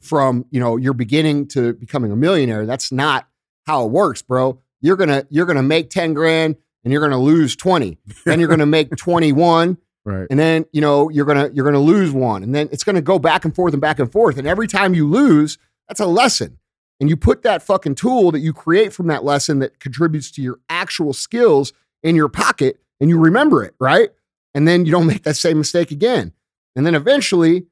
from 0.00 0.46
you 0.50 0.60
know 0.60 0.76
your 0.76 0.94
beginning 0.94 1.48
to 1.48 1.74
becoming 1.74 2.12
a 2.12 2.16
millionaire. 2.16 2.66
That's 2.66 2.90
not 2.90 3.28
how 3.66 3.84
it 3.84 3.90
works, 3.90 4.22
bro. 4.22 4.60
You're 4.80 4.96
gonna 4.96 5.26
you're 5.30 5.46
gonna 5.46 5.62
make 5.62 5.90
ten 5.90 6.14
grand 6.14 6.56
and 6.82 6.92
you're 6.92 7.02
gonna 7.02 7.20
lose 7.20 7.56
twenty. 7.56 7.98
Then 8.24 8.40
you're 8.40 8.48
gonna 8.48 8.66
make 8.66 8.90
twenty 8.96 9.32
one, 9.32 9.78
Right. 10.06 10.26
and 10.28 10.38
then 10.38 10.66
you 10.72 10.80
know 10.82 11.08
you're 11.08 11.24
gonna 11.24 11.50
you're 11.54 11.64
gonna 11.64 11.80
lose 11.80 12.12
one, 12.12 12.42
and 12.42 12.54
then 12.54 12.68
it's 12.72 12.84
gonna 12.84 13.00
go 13.00 13.18
back 13.18 13.44
and 13.44 13.54
forth 13.54 13.72
and 13.72 13.80
back 13.80 13.98
and 13.98 14.10
forth. 14.12 14.36
And 14.38 14.46
every 14.46 14.66
time 14.68 14.94
you 14.94 15.08
lose, 15.08 15.56
that's 15.88 16.00
a 16.00 16.06
lesson. 16.06 16.58
And 17.00 17.08
you 17.10 17.16
put 17.16 17.42
that 17.42 17.62
fucking 17.62 17.96
tool 17.96 18.30
that 18.32 18.38
you 18.40 18.52
create 18.52 18.92
from 18.92 19.06
that 19.08 19.24
lesson 19.24 19.58
that 19.60 19.80
contributes 19.80 20.30
to 20.32 20.42
your 20.42 20.60
actual 20.68 21.12
skills 21.12 21.72
in 22.02 22.14
your 22.16 22.28
pocket, 22.28 22.80
and 23.00 23.08
you 23.10 23.18
remember 23.18 23.64
it, 23.64 23.74
right? 23.80 24.10
And 24.54 24.68
then 24.68 24.84
you 24.86 24.92
don't 24.92 25.06
make 25.12 25.22
that 25.24 25.36
same 25.36 25.58
mistake 25.58 25.90
again. 25.90 26.32
And 26.76 26.84
then 26.86 26.94
eventually, 26.94 27.66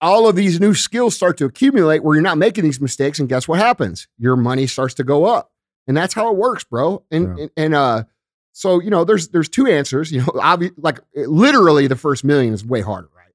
all 0.00 0.28
of 0.28 0.36
these 0.36 0.60
new 0.60 0.74
skills 0.74 1.14
start 1.16 1.36
to 1.38 1.44
accumulate 1.44 2.02
where 2.04 2.14
you're 2.14 2.22
not 2.22 2.38
making 2.38 2.64
these 2.64 2.80
mistakes. 2.80 3.18
And 3.18 3.28
guess 3.28 3.48
what 3.48 3.58
happens? 3.58 4.06
Your 4.18 4.36
money 4.36 4.66
starts 4.66 4.94
to 4.94 5.04
go 5.04 5.24
up. 5.24 5.50
And 5.86 5.96
that's 5.96 6.14
how 6.14 6.30
it 6.30 6.36
works, 6.36 6.64
bro. 6.64 7.04
And 7.10 7.36
Yeah. 7.36 7.42
and, 7.44 7.50
and 7.56 7.74
uh, 7.74 8.04
so 8.58 8.80
you 8.80 8.90
know, 8.90 9.04
there's 9.04 9.28
there's 9.28 9.48
two 9.48 9.66
answers. 9.68 10.10
You 10.10 10.20
know, 10.20 10.26
obvi- 10.34 10.72
like 10.76 10.98
literally 11.14 11.86
the 11.86 11.96
first 11.96 12.24
million 12.24 12.52
is 12.52 12.64
way 12.64 12.80
harder, 12.80 13.08
right? 13.16 13.32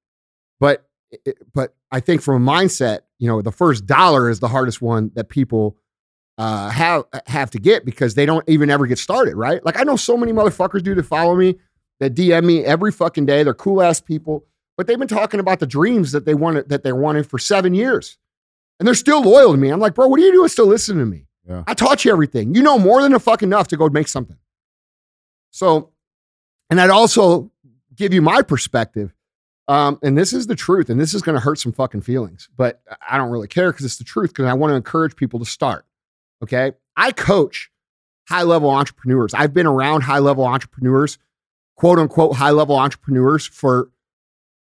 But 0.60 0.86
it- 1.25 1.38
but 1.53 1.74
I 1.92 2.00
think 2.01 2.22
from 2.22 2.46
a 2.48 2.51
mindset, 2.51 3.00
you 3.20 3.27
know, 3.27 3.42
the 3.42 3.51
first 3.51 3.86
dollar 3.86 4.30
is 4.30 4.39
the 4.39 4.48
hardest 4.50 4.82
one 4.82 5.12
that 5.15 5.30
people 5.30 5.77
uh, 6.38 6.70
have 6.70 7.06
have 7.27 7.51
to 7.51 7.60
get 7.60 7.86
because 7.86 8.15
they 8.15 8.25
don't 8.25 8.44
even 8.50 8.70
ever 8.70 8.86
get 8.88 8.98
started, 8.98 9.36
right? 9.36 9.63
Like 9.65 9.80
I 9.80 9.84
know 9.84 9.96
so 9.96 10.18
many 10.18 10.34
motherfuckers 10.34 10.84
do 10.84 10.94
that 10.96 11.03
follow 11.06 11.36
me 11.36 11.56
that 12.00 12.15
DM 12.15 12.44
me 12.44 12.65
every 12.65 12.92
fucking 12.92 13.25
day. 13.25 13.44
They're 13.44 13.53
cool 13.53 13.82
ass 13.82 14.01
people, 14.01 14.44
but 14.75 14.88
they've 14.88 14.98
been 15.00 15.08
talking 15.08 15.39
about 15.39 15.60
the 15.60 15.68
dreams 15.68 16.12
that 16.12 16.25
they 16.25 16.34
wanted 16.34 16.68
that 16.70 16.84
they 16.84 16.92
wanted 16.92 17.30
for 17.30 17.38
seven 17.39 17.74
years, 17.74 18.18
and 18.80 18.88
they're 18.88 18.96
still 18.96 19.22
loyal 19.22 19.51
to 19.51 19.58
me. 19.58 19.70
I'm 19.70 19.80
like, 19.80 19.94
bro, 19.94 20.08
what 20.08 20.20
are 20.20 20.24
you 20.24 20.34
doing 20.34 20.50
still 20.50 20.68
listening 20.68 21.00
to 21.00 21.06
me? 21.06 21.27
Yeah. 21.48 21.63
I 21.68 21.75
taught 21.75 22.03
you 22.03 22.12
everything. 22.12 22.56
You 22.56 22.63
know 22.63 22.77
more 22.80 23.01
than 23.03 23.13
a 23.13 23.20
fucking 23.20 23.48
enough 23.48 23.68
to 23.70 23.77
go 23.77 23.88
make 23.89 24.08
something. 24.08 24.38
So, 25.53 25.91
and 26.69 26.81
I'd 26.81 26.89
also 26.89 27.51
give 27.95 28.13
you 28.13 28.22
my 28.22 28.41
perspective. 28.41 29.13
Um, 29.67 29.98
and 30.03 30.17
this 30.17 30.33
is 30.33 30.48
the 30.48 30.55
truth, 30.55 30.89
and 30.89 31.00
this 31.00 31.13
is 31.13 31.22
going 31.22 31.36
to 31.36 31.39
hurt 31.39 31.57
some 31.57 31.72
fucking 31.72 32.01
feelings, 32.01 32.50
but 32.57 32.81
I 33.07 33.17
don't 33.17 33.29
really 33.29 33.48
care 33.48 33.72
because 33.72 33.86
it's 33.86 33.98
the 33.98 34.03
truth. 34.03 34.31
Because 34.31 34.45
I 34.45 34.53
want 34.53 34.72
to 34.72 34.75
encourage 34.75 35.15
people 35.15 35.39
to 35.39 35.45
start. 35.45 35.86
Okay, 36.43 36.74
I 36.98 37.13
coach 37.13 37.72
high 38.27 38.43
level 38.43 38.69
entrepreneurs. 38.69 39.33
I've 39.33 39.53
been 39.53 39.67
around 39.67 40.01
high 40.01 40.19
level 40.19 40.43
entrepreneurs, 40.43 41.17
quote 41.77 41.98
unquote 41.98 42.36
high 42.36 42.51
level 42.51 42.75
entrepreneurs 42.75 43.45
for 43.45 43.89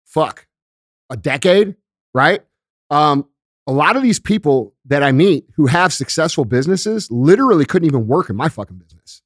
fuck 0.07 0.47
a 1.11 1.17
decade, 1.17 1.77
right? 2.15 2.41
Um, 2.89 3.27
a 3.67 3.73
lot 3.73 3.95
of 3.95 4.03
these 4.03 4.19
people 4.19 4.75
that 4.87 5.03
I 5.05 5.13
meet 5.13 5.45
who 5.55 5.67
have 5.67 5.93
successful 5.93 6.45
businesses 6.45 7.09
literally 7.11 7.65
couldn't 7.65 7.87
even 7.87 8.09
work 8.09 8.31
in 8.31 8.35
my 8.35 8.49
fucking 8.49 8.79
business. 8.79 9.23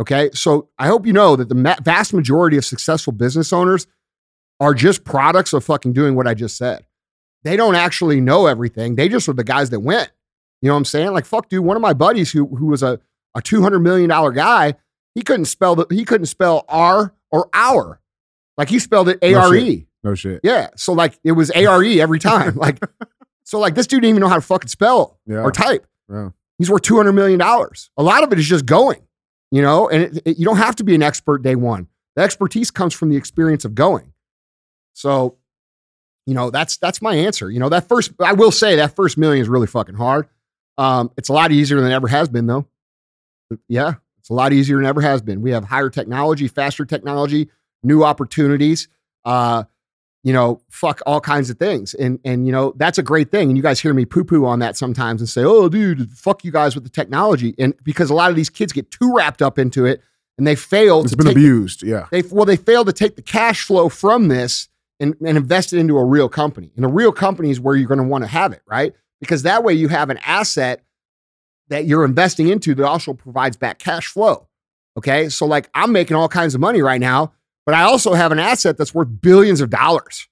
Okay. 0.00 0.30
So 0.32 0.68
I 0.78 0.86
hope 0.86 1.06
you 1.06 1.12
know 1.12 1.36
that 1.36 1.48
the 1.48 1.76
vast 1.82 2.12
majority 2.14 2.56
of 2.56 2.64
successful 2.64 3.12
business 3.12 3.52
owners 3.52 3.86
are 4.60 4.74
just 4.74 5.04
products 5.04 5.52
of 5.52 5.64
fucking 5.64 5.92
doing 5.92 6.14
what 6.14 6.26
I 6.26 6.34
just 6.34 6.56
said. 6.56 6.86
They 7.44 7.56
don't 7.56 7.74
actually 7.74 8.20
know 8.20 8.46
everything. 8.46 8.94
They 8.94 9.08
just 9.08 9.28
are 9.28 9.32
the 9.32 9.44
guys 9.44 9.70
that 9.70 9.80
went. 9.80 10.10
You 10.60 10.68
know 10.68 10.74
what 10.74 10.78
I'm 10.78 10.84
saying? 10.84 11.12
Like, 11.12 11.24
fuck, 11.26 11.48
dude, 11.48 11.64
one 11.64 11.76
of 11.76 11.82
my 11.82 11.92
buddies 11.92 12.30
who, 12.30 12.46
who 12.46 12.66
was 12.66 12.82
a, 12.82 13.00
a 13.34 13.40
$200 13.42 13.82
million 13.82 14.08
guy, 14.34 14.74
he 15.14 15.22
couldn't 15.22 15.46
spell 15.46 15.74
the, 15.74 15.86
he 15.90 16.04
couldn't 16.04 16.26
spell 16.26 16.64
R 16.68 17.12
or 17.32 17.48
hour. 17.52 18.00
Like 18.56 18.68
he 18.68 18.78
spelled 18.78 19.08
it 19.08 19.18
A 19.22 19.34
R 19.34 19.54
E. 19.56 19.86
No 20.04 20.14
shit. 20.14 20.40
Yeah. 20.44 20.68
So 20.76 20.92
like 20.92 21.18
it 21.24 21.32
was 21.32 21.50
A 21.54 21.66
R 21.66 21.82
E 21.82 22.00
every 22.00 22.18
time. 22.20 22.54
Like, 22.54 22.78
so 23.44 23.58
like 23.58 23.74
this 23.74 23.86
dude 23.86 24.02
didn't 24.02 24.10
even 24.10 24.20
know 24.20 24.28
how 24.28 24.36
to 24.36 24.40
fucking 24.40 24.68
spell 24.68 25.18
Yeah. 25.26 25.42
or 25.42 25.50
type. 25.50 25.86
Yeah. 26.10 26.30
He's 26.58 26.70
worth 26.70 26.82
two 26.82 26.96
hundred 26.96 27.12
million 27.14 27.38
dollars. 27.40 27.90
A 27.96 28.02
lot 28.02 28.22
of 28.22 28.32
it 28.32 28.38
is 28.38 28.46
just 28.46 28.66
going, 28.66 29.02
you 29.52 29.62
know, 29.62 29.88
and 29.88 30.02
it, 30.02 30.22
it- 30.24 30.38
you 30.38 30.44
don't 30.44 30.56
have 30.56 30.74
to 30.76 30.84
be 30.84 30.96
an 30.96 31.02
expert 31.02 31.42
day 31.42 31.54
one. 31.54 31.86
The 32.16 32.22
expertise 32.22 32.70
comes 32.72 32.92
from 32.92 33.08
the 33.10 33.16
experience 33.16 33.64
of 33.64 33.74
going. 33.76 34.12
So, 34.94 35.36
you 36.26 36.34
know, 36.34 36.50
that's 36.50 36.76
that's 36.76 37.00
my 37.00 37.14
answer. 37.14 37.50
You 37.50 37.58
know, 37.60 37.68
that 37.70 37.88
first, 37.88 38.12
I 38.20 38.32
will 38.32 38.50
say 38.50 38.76
that 38.76 38.94
first 38.96 39.16
million 39.16 39.40
is 39.42 39.48
really 39.48 39.66
fucking 39.66 39.94
hard. 39.94 40.28
Um, 40.78 41.10
it's 41.16 41.28
a 41.28 41.32
lot 41.32 41.52
easier 41.52 41.80
than 41.80 41.90
it 41.90 41.94
ever 41.94 42.08
has 42.08 42.28
been, 42.28 42.46
though. 42.46 42.66
Yeah, 43.68 43.94
it's 44.18 44.30
a 44.30 44.34
lot 44.34 44.52
easier 44.52 44.76
than 44.76 44.86
ever 44.86 45.00
has 45.00 45.22
been. 45.22 45.40
We 45.42 45.50
have 45.52 45.64
higher 45.64 45.90
technology, 45.90 46.48
faster 46.48 46.84
technology, 46.84 47.48
new 47.82 48.02
opportunities. 48.04 48.88
Uh, 49.24 49.64
you 50.22 50.32
know, 50.32 50.60
fuck 50.70 51.00
all 51.04 51.20
kinds 51.20 51.50
of 51.50 51.58
things. 51.58 51.94
And 51.94 52.18
and 52.24 52.46
you 52.46 52.52
know, 52.52 52.74
that's 52.76 52.98
a 52.98 53.02
great 53.02 53.30
thing. 53.30 53.48
And 53.48 53.56
you 53.56 53.62
guys 53.62 53.80
hear 53.80 53.92
me 53.92 54.04
poo-poo 54.04 54.46
on 54.46 54.60
that 54.60 54.76
sometimes 54.76 55.20
and 55.20 55.28
say, 55.28 55.42
oh, 55.44 55.68
dude, 55.68 56.10
fuck 56.12 56.44
you 56.44 56.52
guys 56.52 56.74
with 56.74 56.84
the 56.84 56.90
technology. 56.90 57.54
And 57.58 57.74
because 57.82 58.10
a 58.10 58.14
lot 58.14 58.30
of 58.30 58.36
these 58.36 58.50
kids 58.50 58.72
get 58.72 58.90
too 58.90 59.12
wrapped 59.14 59.42
up 59.42 59.58
into 59.58 59.84
it 59.84 60.00
and 60.38 60.46
they 60.46 60.54
fail 60.54 61.02
It's 61.02 61.10
to 61.10 61.16
been 61.16 61.26
take 61.26 61.36
abused. 61.36 61.82
Yeah. 61.82 62.06
they 62.10 62.22
well, 62.22 62.44
they 62.44 62.56
fail 62.56 62.84
to 62.84 62.92
take 62.92 63.16
the 63.16 63.22
cash 63.22 63.64
flow 63.64 63.88
from 63.88 64.28
this 64.28 64.68
and, 65.00 65.14
and 65.24 65.36
invest 65.36 65.72
it 65.72 65.78
into 65.78 65.98
a 65.98 66.04
real 66.04 66.28
company. 66.28 66.70
And 66.76 66.84
a 66.84 66.88
real 66.88 67.12
company 67.12 67.50
is 67.50 67.58
where 67.58 67.74
you're 67.74 67.88
going 67.88 67.98
to 67.98 68.06
want 68.06 68.22
to 68.22 68.28
have 68.28 68.52
it, 68.52 68.62
right? 68.66 68.94
Because 69.20 69.42
that 69.42 69.64
way 69.64 69.74
you 69.74 69.88
have 69.88 70.10
an 70.10 70.18
asset 70.24 70.84
that 71.68 71.86
you're 71.86 72.04
investing 72.04 72.48
into 72.48 72.74
that 72.74 72.84
also 72.84 73.14
provides 73.14 73.56
back 73.56 73.78
cash 73.78 74.06
flow. 74.06 74.48
Okay. 74.96 75.28
So 75.28 75.46
like 75.46 75.70
I'm 75.74 75.90
making 75.90 76.16
all 76.16 76.28
kinds 76.28 76.54
of 76.54 76.60
money 76.60 76.82
right 76.82 77.00
now, 77.00 77.32
but 77.64 77.74
I 77.74 77.82
also 77.82 78.14
have 78.14 78.32
an 78.32 78.38
asset 78.38 78.76
that's 78.76 78.94
worth 78.94 79.08
billions 79.20 79.60
of 79.60 79.70
dollars. 79.70 80.28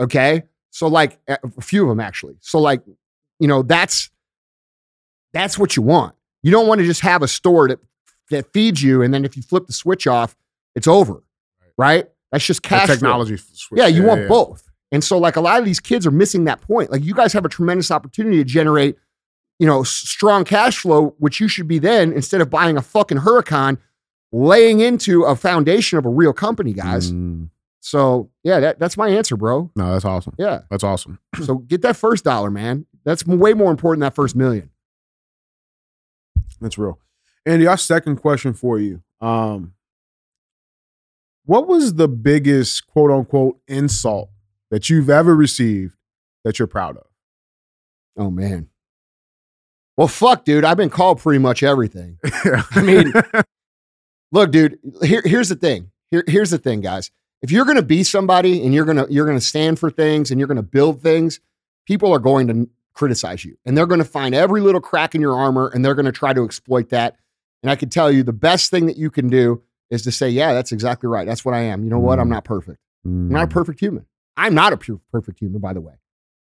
Okay. 0.00 0.42
So 0.70 0.88
like 0.88 1.18
a 1.28 1.60
few 1.60 1.82
of 1.82 1.88
them 1.88 2.00
actually. 2.00 2.36
So 2.40 2.58
like, 2.58 2.82
you 3.38 3.48
know, 3.48 3.62
that's 3.62 4.10
that's 5.32 5.58
what 5.58 5.76
you 5.76 5.82
want. 5.82 6.14
You 6.42 6.50
don't 6.50 6.66
want 6.66 6.80
to 6.80 6.86
just 6.86 7.00
have 7.00 7.22
a 7.22 7.28
store 7.28 7.68
that 7.68 7.78
that 8.30 8.52
feeds 8.52 8.82
you 8.82 9.02
and 9.02 9.12
then 9.14 9.24
if 9.24 9.36
you 9.36 9.42
flip 9.42 9.66
the 9.66 9.72
switch 9.72 10.06
off, 10.06 10.36
it's 10.74 10.86
over. 10.86 11.22
Right? 11.78 12.08
That's 12.32 12.44
just 12.44 12.62
cash 12.62 12.88
technology. 12.88 13.36
switch. 13.36 13.78
Yeah, 13.78 13.86
you 13.86 14.02
want 14.02 14.22
yeah. 14.22 14.28
both. 14.28 14.68
And 14.92 15.02
so, 15.02 15.18
like, 15.18 15.36
a 15.36 15.40
lot 15.40 15.58
of 15.58 15.64
these 15.64 15.80
kids 15.80 16.06
are 16.06 16.10
missing 16.10 16.44
that 16.44 16.60
point. 16.60 16.90
Like, 16.90 17.04
you 17.04 17.14
guys 17.14 17.32
have 17.32 17.44
a 17.44 17.48
tremendous 17.48 17.90
opportunity 17.90 18.36
to 18.38 18.44
generate, 18.44 18.96
you 19.58 19.66
know, 19.66 19.82
strong 19.82 20.44
cash 20.44 20.78
flow, 20.78 21.14
which 21.18 21.40
you 21.40 21.48
should 21.48 21.66
be 21.66 21.78
then, 21.78 22.12
instead 22.12 22.40
of 22.40 22.50
buying 22.50 22.76
a 22.76 22.82
fucking 22.82 23.18
Huracan, 23.18 23.78
laying 24.32 24.80
into 24.80 25.24
a 25.24 25.36
foundation 25.36 25.98
of 25.98 26.06
a 26.06 26.10
real 26.10 26.32
company, 26.32 26.72
guys. 26.72 27.12
Mm. 27.12 27.50
So, 27.80 28.30
yeah, 28.42 28.58
that, 28.60 28.78
that's 28.78 28.96
my 28.96 29.08
answer, 29.08 29.36
bro. 29.36 29.70
No, 29.76 29.92
that's 29.92 30.04
awesome. 30.04 30.34
Yeah. 30.38 30.62
That's 30.70 30.84
awesome. 30.84 31.18
So, 31.44 31.58
get 31.58 31.82
that 31.82 31.96
first 31.96 32.24
dollar, 32.24 32.50
man. 32.50 32.86
That's 33.04 33.24
way 33.26 33.54
more 33.54 33.70
important 33.70 34.00
than 34.00 34.06
that 34.08 34.14
first 34.16 34.34
million. 34.34 34.70
That's 36.60 36.78
real. 36.78 36.98
Andy, 37.44 37.66
our 37.66 37.76
second 37.76 38.16
question 38.16 38.54
for 38.54 38.78
you. 38.78 39.02
Um, 39.20 39.74
what 41.44 41.68
was 41.68 41.94
the 41.94 42.08
biggest 42.08 42.86
quote 42.88 43.10
unquote 43.10 43.60
insult 43.68 44.30
that 44.70 44.90
you've 44.90 45.08
ever 45.08 45.36
received 45.36 45.94
that 46.44 46.58
you're 46.58 46.66
proud 46.66 46.96
of? 46.96 47.06
Oh, 48.18 48.30
man. 48.30 48.68
Well, 49.96 50.08
fuck, 50.08 50.44
dude. 50.44 50.64
I've 50.64 50.76
been 50.76 50.90
called 50.90 51.20
pretty 51.20 51.38
much 51.38 51.62
everything. 51.62 52.18
I 52.24 52.82
mean, 52.82 53.12
look, 54.36 54.50
dude, 54.52 54.78
here, 55.02 55.22
here's 55.24 55.48
the 55.48 55.56
thing. 55.56 55.90
Here, 56.10 56.22
here's 56.28 56.50
the 56.50 56.58
thing, 56.58 56.80
guys. 56.80 57.10
If 57.42 57.50
you're 57.50 57.64
gonna 57.64 57.82
be 57.82 58.02
somebody 58.02 58.64
and 58.64 58.72
you're 58.72 58.84
gonna 58.84 59.06
you're 59.10 59.26
gonna 59.26 59.40
stand 59.40 59.78
for 59.78 59.90
things 59.90 60.30
and 60.30 60.38
you're 60.40 60.46
gonna 60.48 60.62
build 60.62 61.02
things, 61.02 61.40
people 61.86 62.12
are 62.12 62.18
going 62.18 62.46
to 62.48 62.68
criticize 62.94 63.44
you. 63.44 63.56
And 63.64 63.76
they're 63.76 63.86
gonna 63.86 64.04
find 64.04 64.34
every 64.34 64.60
little 64.60 64.80
crack 64.80 65.14
in 65.14 65.20
your 65.20 65.36
armor 65.36 65.70
and 65.74 65.84
they're 65.84 65.94
gonna 65.94 66.12
try 66.12 66.32
to 66.32 66.44
exploit 66.44 66.88
that. 66.90 67.16
And 67.62 67.70
I 67.70 67.76
can 67.76 67.88
tell 67.90 68.10
you 68.10 68.22
the 68.22 68.32
best 68.32 68.70
thing 68.70 68.86
that 68.86 68.96
you 68.96 69.10
can 69.10 69.28
do 69.28 69.62
is 69.90 70.02
to 70.02 70.12
say, 70.12 70.28
Yeah, 70.30 70.54
that's 70.54 70.72
exactly 70.72 71.08
right. 71.08 71.26
That's 71.26 71.44
what 71.44 71.54
I 71.54 71.60
am. 71.60 71.84
You 71.84 71.90
know 71.90 71.98
what? 71.98 72.18
I'm 72.18 72.26
Mm. 72.28 72.30
not 72.30 72.44
perfect. 72.44 72.78
Mm. 73.06 73.10
I'm 73.10 73.28
not 73.28 73.44
a 73.44 73.48
perfect 73.48 73.80
human. 73.80 74.06
I'm 74.36 74.54
not 74.54 74.72
a 74.72 74.76
pure 74.76 75.00
perfect 75.12 75.38
human, 75.40 75.60
by 75.60 75.72
the 75.72 75.80
way. 75.80 75.94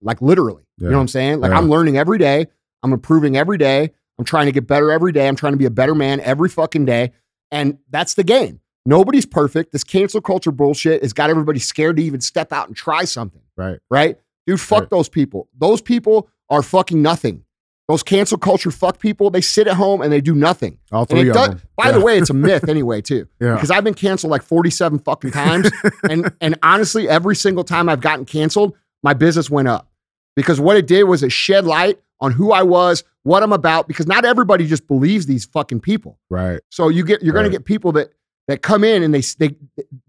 Like 0.01 0.21
literally. 0.21 0.63
You 0.77 0.89
know 0.89 0.97
what 0.97 1.01
I'm 1.01 1.07
saying? 1.07 1.39
Like 1.39 1.51
Yeah. 1.51 1.57
I'm 1.57 1.69
learning 1.69 1.97
every 1.97 2.17
day. 2.17 2.47
I'm 2.83 2.93
improving 2.93 3.35
every 3.37 3.57
day. 3.57 3.91
I'm 4.19 4.25
trying 4.25 4.45
to 4.45 4.51
get 4.51 4.67
better 4.67 4.91
every 4.91 5.11
day. 5.11 5.27
I'm 5.27 5.35
trying 5.35 5.53
to 5.53 5.57
be 5.57 5.65
a 5.65 5.69
better 5.71 5.95
man 5.95 6.19
every 6.21 6.47
fucking 6.49 6.85
day. 6.85 7.11
And 7.55 7.77
that's 7.89 8.13
the 8.15 8.23
game. 8.23 8.59
Nobody's 8.85 9.25
perfect. 9.25 9.71
This 9.71 9.83
cancel 9.83 10.21
culture 10.21 10.51
bullshit 10.51 11.01
has 11.01 11.13
got 11.13 11.29
everybody 11.29 11.59
scared 11.59 11.97
to 11.97 12.03
even 12.03 12.21
step 12.21 12.51
out 12.53 12.67
and 12.67 12.75
try 12.75 13.03
something, 13.05 13.41
right. 13.57 13.79
right? 13.89 14.19
Dude, 14.45 14.61
fuck 14.61 14.81
Right. 14.81 14.89
those 14.91 15.09
people. 15.09 15.49
Those 15.57 15.81
people 15.81 16.29
are 16.49 16.61
fucking 16.61 17.01
nothing. 17.01 17.43
Those 17.87 18.03
cancel 18.03 18.37
culture 18.37 18.71
fuck 18.71 18.99
people, 18.99 19.29
they 19.29 19.41
sit 19.41 19.67
at 19.67 19.75
home 19.75 20.01
and 20.01 20.11
they 20.11 20.21
do 20.21 20.33
nothing. 20.35 20.79
All 20.91 21.05
three 21.05 21.29
of 21.29 21.35
does, 21.35 21.49
them. 21.49 21.61
by 21.77 21.91
the 21.91 21.99
way, 22.01 22.17
it's 22.17 22.29
a 22.31 22.33
myth 22.47 22.67
anyway, 22.67 23.01
too 23.01 23.27
yeah. 23.39 23.53
because 23.53 23.69
I've 23.71 23.83
been 23.83 23.93
canceled 23.93 24.31
like 24.31 24.41
47 24.41 24.99
fucking 24.99 25.31
times. 25.31 25.69
and 26.09 26.31
and 26.41 26.57
honestly, 26.63 27.07
every 27.07 27.35
single 27.35 27.63
time 27.63 27.87
I've 27.87 28.01
gotten 28.01 28.25
canceled, 28.25 28.75
my 29.03 29.13
business 29.13 29.49
went 29.49 29.67
up. 29.67 29.87
Because 30.35 30.59
what 30.59 30.77
it 30.77 30.87
did 30.87 31.03
was 31.03 31.23
it 31.23 31.31
shed 31.31 31.65
light 31.65 31.99
on 32.19 32.31
who 32.31 32.51
I 32.51 32.63
was, 32.63 33.03
what 33.25 33.41
I'm 33.43 33.51
about, 33.51 33.87
because 33.87 34.05
not 34.07 34.23
everybody 34.23 34.67
just 34.67 34.87
believes 34.87 35.25
these 35.25 35.45
fucking 35.45 35.81
people. 35.81 36.19
right. 36.29 36.61
So 36.69 36.89
you 36.89 37.03
get 37.03 37.21
you're 37.21 37.33
gonna 37.33 37.49
get 37.49 37.65
people 37.65 37.91
that 37.93 38.11
that 38.47 38.61
come 38.61 38.83
in 38.83 39.01
and 39.03 39.13
they 39.13 39.21
they 39.39 39.55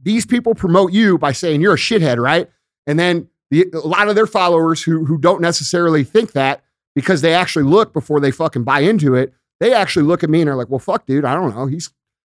these 0.03 0.25
people 0.27 0.55
promote 0.55 0.93
you 0.93 1.17
by 1.19 1.33
saying 1.33 1.61
you're 1.63 1.75
a 1.75 1.79
shithead, 1.79 2.19
right? 2.23 2.49
And 2.87 2.99
then 2.99 3.29
the, 3.51 3.67
a 3.73 3.79
lot 3.87 4.09
of 4.09 4.15
their 4.17 4.27
followers 4.27 4.83
who 4.83 5.05
who 5.07 5.17
don't 5.19 5.41
necessarily 5.41 6.05
think 6.05 6.33
that 6.33 6.63
because 6.95 7.23
they 7.23 7.33
actually 7.35 7.65
look 7.65 7.93
before 7.93 8.21
they 8.21 8.31
fucking 8.31 8.65
buy 8.65 8.81
into 8.81 9.15
it, 9.15 9.33
they 9.61 9.73
actually 9.73 10.05
look 10.05 10.23
at 10.23 10.29
me 10.31 10.41
and 10.43 10.51
are 10.51 10.57
like, 10.57 10.69
well, 10.69 10.79
fuck, 10.79 11.07
dude, 11.07 11.25
I 11.25 11.35
don't 11.35 11.55
know. 11.55 11.67
He's 11.67 11.91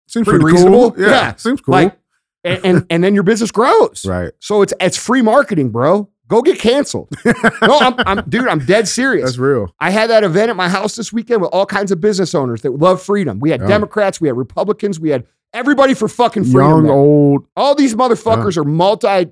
Seems 0.06 0.26
Pretty 0.26 0.40
pretty, 0.40 0.54
reasonable. 0.54 0.92
cool. 0.92 1.02
Yeah. 1.02 1.10
Yeah. 1.10 1.34
Seems 1.36 1.60
cool. 1.60 1.72
like, 1.72 1.98
and, 2.44 2.64
and 2.64 2.86
and 2.88 3.04
then 3.04 3.14
your 3.14 3.24
business 3.24 3.50
grows. 3.50 4.06
right. 4.06 4.32
So 4.38 4.62
it's 4.62 4.72
it's 4.80 4.96
free 4.96 5.20
marketing, 5.22 5.68
bro. 5.70 6.08
Go 6.28 6.42
get 6.42 6.58
canceled. 6.58 7.08
no, 7.24 7.78
I'm, 7.78 7.94
I'm 8.06 8.28
dude. 8.28 8.46
I'm 8.48 8.58
dead 8.64 8.86
serious. 8.86 9.24
That's 9.24 9.38
real. 9.38 9.74
I 9.80 9.90
had 9.90 10.10
that 10.10 10.24
event 10.24 10.50
at 10.50 10.56
my 10.56 10.68
house 10.68 10.94
this 10.94 11.12
weekend 11.12 11.40
with 11.40 11.50
all 11.52 11.64
kinds 11.66 11.90
of 11.90 12.00
business 12.00 12.34
owners 12.34 12.62
that 12.62 12.72
love 12.72 13.02
freedom. 13.02 13.40
We 13.40 13.50
had 13.50 13.62
Yeah. 13.62 13.68
Democrats, 13.68 14.20
we 14.20 14.28
had 14.28 14.36
Republicans, 14.36 15.00
we 15.00 15.08
had 15.08 15.26
everybody 15.54 15.94
for 15.94 16.06
fucking 16.08 16.44
freedom. 16.44 16.60
Young, 16.60 16.82
there. 16.84 16.92
old. 16.92 17.46
All 17.56 17.74
these 17.74 17.94
motherfuckers 17.94 18.56
are 18.58 18.64
multi, 18.64 19.30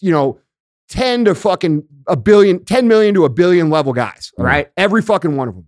you 0.00 0.10
know, 0.10 0.38
10 0.88 1.26
to 1.26 1.34
fucking 1.34 1.84
a 2.06 2.16
billion, 2.16 2.64
10 2.64 2.88
million 2.88 3.14
to 3.14 3.26
a 3.26 3.28
billion 3.28 3.68
level 3.68 3.92
guys. 3.92 4.32
All 4.38 4.44
Yeah. 4.46 4.50
right. 4.50 4.70
Every 4.78 5.02
fucking 5.02 5.36
one 5.36 5.48
of 5.48 5.54
them. 5.54 5.66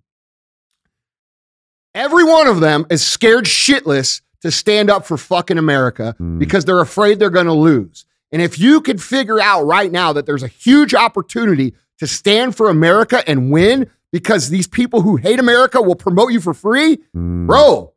Every 1.94 2.24
one 2.24 2.46
of 2.46 2.60
them 2.60 2.86
is 2.90 3.04
scared 3.06 3.44
shitless 3.46 4.22
to 4.42 4.50
stand 4.50 4.88
up 4.88 5.04
for 5.04 5.16
fucking 5.18 5.58
America 5.58 6.14
Mm. 6.20 6.38
because 6.38 6.64
they're 6.64 6.80
afraid 6.80 7.18
they're 7.18 7.28
going 7.30 7.46
to 7.46 7.52
lose. 7.52 8.06
And 8.32 8.40
if 8.40 8.58
you 8.58 8.80
could 8.80 9.02
figure 9.02 9.40
out 9.40 9.62
right 9.64 9.90
now 9.90 10.12
that 10.12 10.26
there's 10.26 10.42
a 10.42 10.48
huge 10.48 10.94
opportunity 10.94 11.74
to 11.98 12.06
stand 12.06 12.56
for 12.56 12.68
America 12.70 13.22
and 13.28 13.50
win 13.50 13.90
because 14.12 14.48
these 14.50 14.66
people 14.66 15.02
who 15.02 15.16
hate 15.16 15.38
America 15.38 15.80
will 15.82 15.94
promote 15.96 16.32
you 16.32 16.40
for 16.40 16.54
free, 16.54 16.98
Mm, 17.16 17.46
bro, 17.46 17.92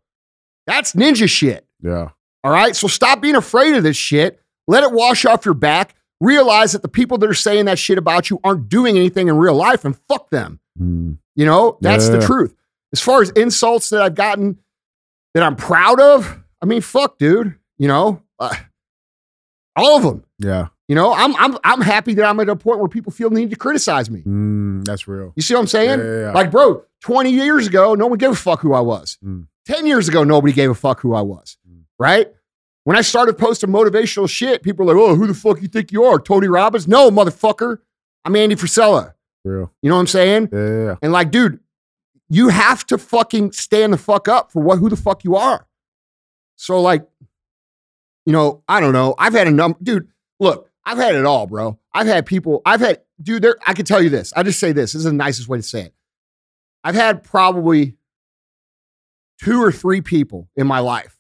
that's 0.68 0.94
ninja 0.94 1.30
shit. 1.30 1.66
Yeah. 1.82 2.10
All 2.44 2.52
right. 2.52 2.76
So 2.76 2.88
stop 2.88 3.22
being 3.22 3.36
afraid 3.36 3.76
of 3.76 3.84
this 3.84 3.98
shit. 3.98 4.40
Let 4.68 4.84
it 4.84 4.92
wash 4.92 5.26
off 5.26 5.46
your 5.46 5.54
back. 5.54 5.96
Realize 6.22 6.72
that 6.72 6.82
the 6.82 6.88
people 6.88 7.18
that 7.20 7.30
are 7.30 7.34
saying 7.34 7.66
that 7.66 7.78
shit 7.80 7.98
about 7.98 8.30
you 8.30 8.40
aren't 8.44 8.70
doing 8.70 8.96
anything 8.98 9.28
in 9.28 9.38
real 9.38 9.56
life 9.56 9.84
and 9.86 9.96
fuck 10.08 10.30
them. 10.30 10.60
Mm, 10.80 11.18
You 11.36 11.46
know, 11.46 11.78
that's 11.82 12.08
the 12.10 12.20
truth. 12.26 12.56
As 12.94 13.02
far 13.02 13.22
as 13.22 13.30
insults 13.32 13.90
that 13.90 14.02
I've 14.02 14.16
gotten 14.16 14.60
that 15.34 15.44
I'm 15.44 15.56
proud 15.56 16.00
of, 16.00 16.40
I 16.62 16.66
mean, 16.66 16.82
fuck, 16.82 17.18
dude. 17.18 17.56
You 17.78 17.88
know, 17.88 18.22
uh, 18.40 18.56
all 19.76 19.98
of 19.98 20.04
them. 20.04 20.24
yeah. 20.40 20.68
You 20.90 20.96
know, 20.96 21.14
I'm 21.14 21.34
I'm 21.38 21.58
I'm 21.64 21.80
happy 21.82 22.14
that 22.16 22.26
I'm 22.26 22.40
at 22.42 22.50
a 22.50 22.58
point 22.58 22.78
where 22.80 22.90
people 22.90 23.12
feel 23.14 23.30
the 23.30 23.38
need 23.38 23.50
to 23.52 23.56
criticize 23.56 24.10
me. 24.10 24.22
Mm, 24.22 24.84
that's 24.84 25.08
real. 25.08 25.32
You 25.36 25.42
see 25.42 25.54
what 25.54 25.62
I'm 25.62 25.68
saying? 25.68 26.00
Yeah, 26.00 26.06
yeah, 26.06 26.20
yeah. 26.24 26.32
Like, 26.34 26.52
bro, 26.52 26.84
20 27.02 27.32
years 27.32 27.68
ago, 27.68 27.96
no 27.96 28.08
one 28.08 28.18
gave 28.18 28.32
a 28.32 28.36
fuck 28.36 28.60
who 28.60 28.74
I 28.74 28.82
was. 28.82 29.18
Mm. 29.24 29.48
10 29.66 29.88
years 29.88 30.10
ago, 30.10 30.26
nobody 30.26 30.52
gave 30.52 30.70
a 30.70 30.76
fuck 30.76 31.00
who 31.00 31.14
I 31.14 31.22
was. 31.22 31.58
Mm. 31.68 31.84
Right? 31.98 32.28
When 32.84 32.98
I 32.98 33.02
started 33.02 33.38
posting 33.38 33.70
motivational 33.70 34.30
shit, 34.30 34.62
people 34.62 34.86
were 34.86 34.94
like, 34.94 35.02
oh, 35.02 35.16
who 35.16 35.26
the 35.26 35.34
fuck 35.34 35.62
you 35.62 35.70
think 35.70 35.94
you 35.94 36.04
are? 36.04 36.20
Tony 36.20 36.50
Robbins? 36.50 36.86
No, 36.86 37.10
motherfucker. 37.10 37.80
I'm 38.26 38.36
Andy 38.36 38.56
Frisella. 38.56 39.14
Real. 39.46 39.72
You 39.82 39.90
know 39.90 39.96
what 39.96 40.02
I'm 40.02 40.08
saying? 40.08 40.50
Yeah, 40.52 40.68
yeah, 40.68 40.84
yeah. 40.84 40.96
And 41.02 41.14
like, 41.14 41.32
dude, 41.32 41.60
you 42.30 42.50
have 42.50 42.86
to 42.88 42.98
fucking 42.98 43.54
stand 43.54 43.94
the 43.94 43.98
fuck 43.98 44.28
up 44.28 44.52
for 44.52 44.62
what 44.62 44.80
who 44.80 44.90
the 44.90 44.98
fuck 44.98 45.24
you 45.24 45.38
are. 45.38 45.66
So, 46.58 46.82
like, 46.82 47.08
you 48.26 48.34
know, 48.34 48.64
I 48.68 48.80
don't 48.80 48.94
know. 48.94 49.16
I've 49.18 49.34
had 49.34 49.48
a 49.48 49.52
number, 49.52 49.78
dude. 49.82 50.08
Look, 50.40 50.70
I've 50.86 50.98
had 50.98 51.16
it 51.16 51.26
all, 51.26 51.48
bro. 51.48 51.80
I've 51.94 52.08
had 52.08 52.26
people, 52.26 52.62
I've 52.66 52.82
had, 52.82 53.02
dude, 53.22 53.44
there, 53.44 53.58
I 53.66 53.74
can 53.74 53.86
tell 53.86 54.02
you 54.02 54.10
this. 54.10 54.34
I 54.36 54.44
just 54.44 54.60
say 54.60 54.72
this. 54.72 54.94
This 54.94 55.00
is 55.00 55.04
the 55.06 55.14
nicest 55.14 55.48
way 55.48 55.58
to 55.58 55.64
say 55.64 55.84
it. 55.84 55.94
I've 56.84 56.96
had 56.96 57.24
probably 57.24 57.96
two 59.42 59.62
or 59.62 59.72
three 59.72 60.02
people 60.02 60.50
in 60.56 60.68
my 60.68 60.80
life 60.80 61.18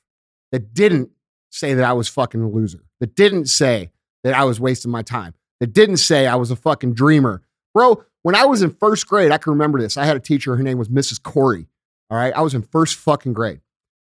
that 0.51 0.73
didn't 0.73 1.09
say 1.49 1.73
that 1.73 1.85
I 1.85 1.93
was 1.93 2.07
fucking 2.07 2.41
a 2.41 2.49
loser, 2.49 2.83
that 2.99 3.15
didn't 3.15 3.45
say 3.47 3.91
that 4.23 4.33
I 4.33 4.43
was 4.43 4.59
wasting 4.59 4.91
my 4.91 5.01
time, 5.01 5.33
that 5.59 5.73
didn't 5.73 5.97
say 5.97 6.27
I 6.27 6.35
was 6.35 6.51
a 6.51 6.55
fucking 6.55 6.93
dreamer. 6.93 7.41
Bro, 7.73 8.03
when 8.23 8.35
I 8.35 8.45
was 8.45 8.61
in 8.61 8.71
first 8.71 9.07
grade, 9.07 9.31
I 9.31 9.37
can 9.37 9.51
remember 9.51 9.79
this. 9.79 9.97
I 9.97 10.05
had 10.05 10.17
a 10.17 10.19
teacher, 10.19 10.55
her 10.55 10.63
name 10.63 10.77
was 10.77 10.89
Mrs. 10.89 11.21
Corey. 11.21 11.67
All 12.09 12.17
right. 12.17 12.33
I 12.35 12.41
was 12.41 12.53
in 12.53 12.61
first 12.61 12.95
fucking 12.95 13.33
grade. 13.33 13.61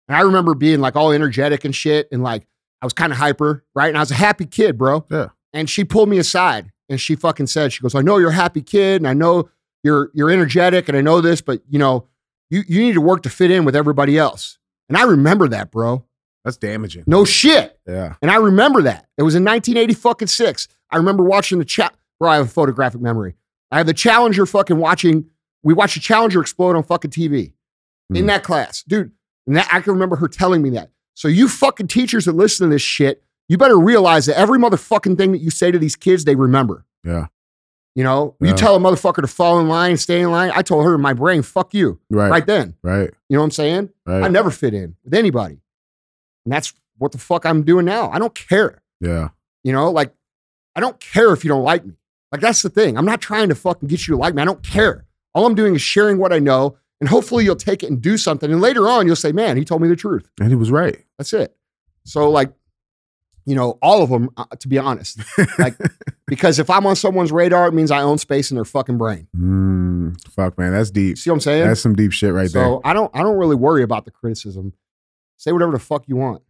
And 0.07 0.17
I 0.17 0.21
remember 0.21 0.55
being 0.55 0.81
like 0.81 0.97
all 0.97 1.13
energetic 1.13 1.65
and 1.65 1.75
shit. 1.75 2.09
And 2.13 2.23
like 2.23 2.47
I 2.83 2.87
was 2.87 2.93
kind 2.93 3.13
of 3.13 3.19
hyper, 3.19 3.65
right? 3.75 3.89
And 3.89 3.97
I 3.97 4.01
was 4.01 4.11
a 4.11 4.15
happy 4.15 4.47
kid, 4.47 4.77
bro. 4.79 5.05
Yeah. 5.11 5.29
And 5.53 5.69
she 5.71 5.85
pulled 5.85 6.09
me 6.09 6.19
aside 6.19 6.71
and 6.89 7.01
she 7.01 7.17
fucking 7.17 7.47
said, 7.47 7.73
she 7.73 7.81
goes, 7.83 7.95
I 7.95 8.03
know 8.03 8.19
you're 8.19 8.31
a 8.31 8.35
happy 8.35 8.63
kid 8.63 8.97
and 9.01 9.09
I 9.09 9.15
know 9.15 9.49
you're 9.83 10.11
you're 10.15 10.31
energetic 10.31 10.89
and 10.89 10.97
I 10.97 11.01
know 11.01 11.21
this, 11.21 11.41
but 11.41 11.63
you 11.69 11.79
know, 11.79 12.07
you, 12.51 12.63
you 12.69 12.81
need 12.83 12.95
to 12.95 13.01
work 13.01 13.23
to 13.23 13.31
fit 13.31 13.51
in 13.51 13.65
with 13.65 13.75
everybody 13.75 14.19
else. 14.19 14.59
And 14.89 14.97
I 14.97 15.03
remember 15.05 15.49
that, 15.49 15.71
bro. 15.71 16.05
That's 16.45 16.57
damaging. 16.57 17.05
No 17.07 17.25
shit. 17.25 17.79
Yeah. 17.89 18.15
And 18.23 18.31
I 18.31 18.37
remember 18.37 18.83
that. 18.83 19.07
It 19.19 19.23
was 19.23 19.35
in 19.35 19.45
1980 19.45 19.95
fucking 19.95 20.29
six. 20.29 20.69
I 20.91 20.97
remember 20.99 21.25
watching 21.25 21.59
the 21.59 21.65
chat. 21.65 21.95
Bro, 22.21 22.31
I 22.31 22.37
have 22.37 22.47
a 22.47 22.49
photographic 22.51 23.01
memory. 23.01 23.35
I 23.73 23.79
have 23.79 23.87
the 23.87 23.95
Challenger 23.95 24.47
fucking 24.47 24.77
watching. 24.79 25.27
We 25.65 25.75
watched 25.75 25.95
the 25.95 26.01
Challenger 26.01 26.41
explode 26.41 26.77
on 26.77 26.85
fucking 26.85 27.11
TV 27.11 27.53
in 28.15 28.25
Mm. 28.25 28.27
that 28.29 28.45
class, 28.45 28.85
dude. 28.85 29.11
And 29.49 29.57
that, 29.57 29.69
I 29.73 29.81
can 29.81 29.93
remember 29.95 30.15
her 30.17 30.29
telling 30.29 30.63
me 30.63 30.71
that. 30.71 30.91
So 31.17 31.29
you 31.29 31.49
fucking 31.49 31.89
teachers 31.89 32.27
that 32.27 32.33
listen 32.37 32.69
to 32.69 32.73
this 32.75 32.83
shit, 32.83 33.23
you 33.49 33.57
better 33.59 33.79
realize 33.79 34.27
that 34.27 34.39
every 34.39 34.59
motherfucking 34.59 35.17
thing 35.17 35.33
that 35.33 35.39
you 35.41 35.51
say 35.51 35.71
to 35.71 35.79
these 35.79 35.97
kids, 35.97 36.25
they 36.25 36.35
remember. 36.37 36.85
Yeah. 37.05 37.27
You 37.95 38.05
know, 38.05 38.37
Yeah. 38.41 38.51
you 38.51 38.55
tell 38.55 38.77
a 38.77 38.79
motherfucker 38.79 39.23
to 39.23 39.27
fall 39.27 39.59
in 39.59 39.67
line, 39.69 39.97
stay 39.97 40.21
in 40.21 40.31
line. 40.31 40.53
I 40.55 40.61
told 40.61 40.85
her 40.85 40.95
in 40.95 41.01
my 41.01 41.15
brain, 41.15 41.41
fuck 41.41 41.73
you, 41.73 41.99
Right. 42.11 42.31
right 42.31 42.47
then. 42.47 42.75
Right. 42.83 43.11
You 43.31 43.37
know 43.37 43.41
what 43.41 43.45
I'm 43.47 43.51
saying? 43.53 43.89
Right. 44.05 44.23
I 44.25 44.29
never 44.29 44.51
fit 44.51 44.75
in 44.75 44.97
with 45.03 45.15
anybody. 45.15 45.59
And 46.45 46.53
that's 46.53 46.75
what 46.99 47.13
the 47.13 47.19
fuck 47.19 47.47
I'm 47.47 47.63
doing 47.63 47.87
now. 47.87 48.11
I 48.11 48.19
don't 48.19 48.35
care. 48.35 48.83
yeah. 49.01 49.31
You 49.65 49.73
know, 49.73 49.91
like 49.91 50.13
I 50.77 50.81
don't 50.81 51.01
care 51.01 51.33
if 51.33 51.43
you 51.45 51.49
don't 51.49 51.65
like 51.65 51.85
me. 51.87 51.95
Like 52.31 52.41
that's 52.43 52.61
the 52.63 52.69
thing. 52.69 52.97
I'm 52.99 53.07
not 53.07 53.21
trying 53.23 53.49
to 53.49 53.55
fucking 53.55 53.89
get 53.89 54.07
you 54.07 54.15
to 54.15 54.21
like 54.21 54.35
me. 54.35 54.43
I 54.43 54.45
don't 54.45 54.63
care. 54.63 55.07
All 55.35 55.47
I'm 55.47 55.55
doing 55.55 55.75
is 55.75 55.83
sharing 55.83 56.19
what 56.19 56.33
I 56.33 56.39
know, 56.39 56.77
and 57.01 57.09
hopefully 57.09 57.45
you'll 57.45 57.57
take 57.57 57.83
it 57.83 57.91
and 57.91 58.01
do 58.01 58.17
something. 58.17 58.51
And 58.51 58.61
later 58.61 58.89
on, 58.89 59.07
you'll 59.07 59.17
say, 59.17 59.33
"Man, 59.33 59.57
he 59.57 59.65
told 59.65 59.83
me 59.83 59.89
the 59.89 59.97
truth." 59.97 60.29
And 60.41 60.49
he 60.49 60.55
was 60.55 60.71
right. 60.71 61.05
That's 61.19 61.33
it. 61.33 61.57
So, 62.05 62.31
like, 62.31 62.53
you 63.45 63.55
know, 63.55 63.79
all 63.83 64.03
of 64.03 64.11
them, 64.11 64.31
uh, 64.37 64.45
to 64.59 64.69
be 64.69 64.79
honest, 64.79 65.21
like, 65.59 65.77
because 66.27 66.59
if 66.59 66.69
I'm 66.71 66.87
on 66.87 66.97
someone's 66.97 67.33
radar, 67.33 67.69
it 67.69 67.75
means 67.75 67.91
I 67.91 68.03
own 68.03 68.19
space 68.19 68.51
in 68.51 68.55
their 68.57 68.65
fucking 68.65 68.99
brain. 68.99 69.29
Mm, 69.37 70.21
fuck, 70.31 70.57
man. 70.59 70.73
That's 70.73 70.91
deep. 70.91 71.19
See 71.19 71.31
what 71.31 71.35
I'm 71.35 71.41
saying? 71.41 71.67
That's 71.67 71.81
some 71.81 71.95
deep 71.95 72.13
shit 72.13 72.33
right 72.33 72.51
there. 72.53 72.65
so 72.65 72.81
I 72.85 72.93
don't, 72.93 73.11
I 73.15 73.23
don't 73.23 73.37
really 73.39 73.57
worry 73.57 73.83
about 73.83 74.05
the 74.05 74.11
criticism. 74.11 74.73
Say 75.37 75.53
whatever 75.53 75.73
the 75.73 75.79
fuck 75.79 76.09
you 76.09 76.17
want. 76.17 76.43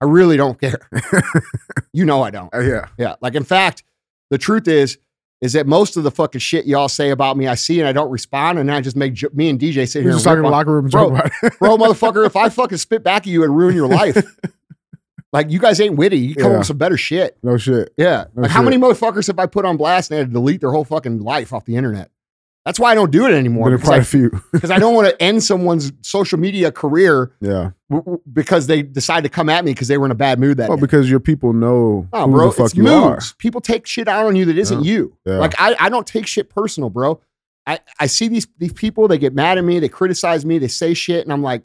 I 0.00 0.04
really 0.06 0.36
don't 0.36 0.60
care. 0.60 0.88
You 1.94 2.06
know 2.06 2.22
I 2.22 2.30
don't. 2.30 2.54
Uh, 2.54 2.60
yeah. 2.60 2.88
Yeah. 2.96 3.16
Like, 3.20 3.34
in 3.34 3.44
fact, 3.44 3.82
the 4.30 4.38
truth 4.38 4.66
is, 4.66 4.96
is 5.42 5.52
that 5.52 5.66
most 5.66 5.98
of 5.98 6.04
the 6.04 6.10
fucking 6.10 6.38
shit 6.38 6.64
y'all 6.64 6.88
say 6.88 7.10
about 7.10 7.36
me, 7.36 7.46
I 7.48 7.56
see 7.56 7.78
and 7.80 7.86
I 7.88 7.92
don't 7.92 8.10
respond, 8.10 8.58
and 8.58 8.68
then 8.68 8.76
I 8.76 8.80
just 8.80 8.96
make 8.96 9.20
me 9.34 9.50
and 9.50 9.60
DJ 9.60 9.86
sit 9.86 9.96
You're 9.96 10.02
here 10.02 10.10
and 10.12 10.16
just 10.16 10.24
talking 10.24 10.38
in 10.38 10.44
rip 10.44 10.44
the 10.44 10.46
on- 10.46 10.52
locker 10.52 10.72
room 10.72 10.88
Bro, 10.88 11.10
bro, 11.58 11.76
motherfucker. 11.92 12.24
If 12.24 12.36
I 12.36 12.48
fucking 12.48 12.78
spit 12.78 13.02
back 13.02 13.22
at 13.22 13.26
you 13.26 13.44
and 13.44 13.54
ruin 13.54 13.74
your 13.76 13.88
life, 13.88 14.16
like 15.32 15.50
you 15.50 15.58
guys 15.58 15.80
ain't 15.80 15.96
witty. 15.96 16.18
You 16.18 16.34
come 16.36 16.52
up 16.52 16.58
with 16.58 16.66
some 16.68 16.78
better 16.78 16.96
shit. 16.96 17.36
no 17.42 17.56
shit. 17.58 17.92
Yeah. 17.96 18.26
No 18.34 18.42
like 18.42 18.50
how 18.50 18.62
many 18.62 18.76
motherfuckers 18.78 19.26
have 19.26 19.38
I 19.38 19.46
put 19.46 19.64
on 19.64 19.76
blast 19.76 20.10
and 20.10 20.18
had 20.18 20.26
to 20.28 20.32
delete 20.32 20.60
their 20.60 20.70
whole 20.70 20.84
fucking 20.84 21.18
life 21.20 21.52
off 21.52 21.64
the 21.64 21.76
internet? 21.76 22.10
That's 22.64 22.78
why 22.78 22.92
I 22.92 22.94
don't 22.94 23.10
do 23.10 23.26
it 23.26 23.32
anymore 23.32 23.64
Been 23.66 23.74
a 23.74 23.76
because 23.78 23.88
quite 23.88 23.96
I, 23.96 24.02
a 24.02 24.04
few. 24.04 24.30
because 24.52 24.70
I 24.70 24.78
don't 24.78 24.94
want 24.94 25.08
to 25.08 25.20
end 25.22 25.42
someone's 25.42 25.92
social 26.02 26.38
media 26.38 26.70
career 26.70 27.32
yeah. 27.40 27.70
w- 27.90 28.04
w- 28.04 28.20
because 28.32 28.68
they 28.68 28.82
decide 28.82 29.24
to 29.24 29.28
come 29.28 29.48
at 29.48 29.64
me 29.64 29.72
because 29.72 29.88
they 29.88 29.98
were 29.98 30.06
in 30.06 30.12
a 30.12 30.16
bad 30.16 30.38
mood 30.38 30.58
that 30.58 30.64
day. 30.64 30.68
Well, 30.68 30.76
day. 30.76 30.82
because 30.82 31.10
your 31.10 31.18
people 31.20 31.52
know 31.52 32.06
No, 32.12 32.26
who 32.26 32.30
bro, 32.32 32.46
the 32.50 32.52
fuck 32.54 32.74
you 32.76 32.84
moods. 32.84 33.34
People 33.38 33.60
take 33.60 33.86
shit 33.86 34.06
out 34.06 34.26
on 34.26 34.36
you 34.36 34.44
that 34.44 34.58
isn't 34.58 34.84
you. 34.84 35.16
Yeah. 35.26 35.38
Like 35.38 35.54
I, 35.58 35.74
I 35.80 35.88
don't 35.88 36.06
take 36.06 36.26
shit 36.28 36.50
personal, 36.50 36.88
bro. 36.88 37.20
I, 37.66 37.80
I 38.00 38.06
see 38.06 38.28
these 38.28 38.46
these 38.58 38.72
people, 38.72 39.08
they 39.08 39.18
get 39.18 39.34
mad 39.34 39.58
at 39.58 39.64
me, 39.64 39.78
they 39.78 39.88
criticize 39.88 40.44
me, 40.44 40.58
they 40.58 40.68
say 40.68 40.94
shit, 40.94 41.24
and 41.24 41.32
I'm 41.32 41.42
like, 41.42 41.62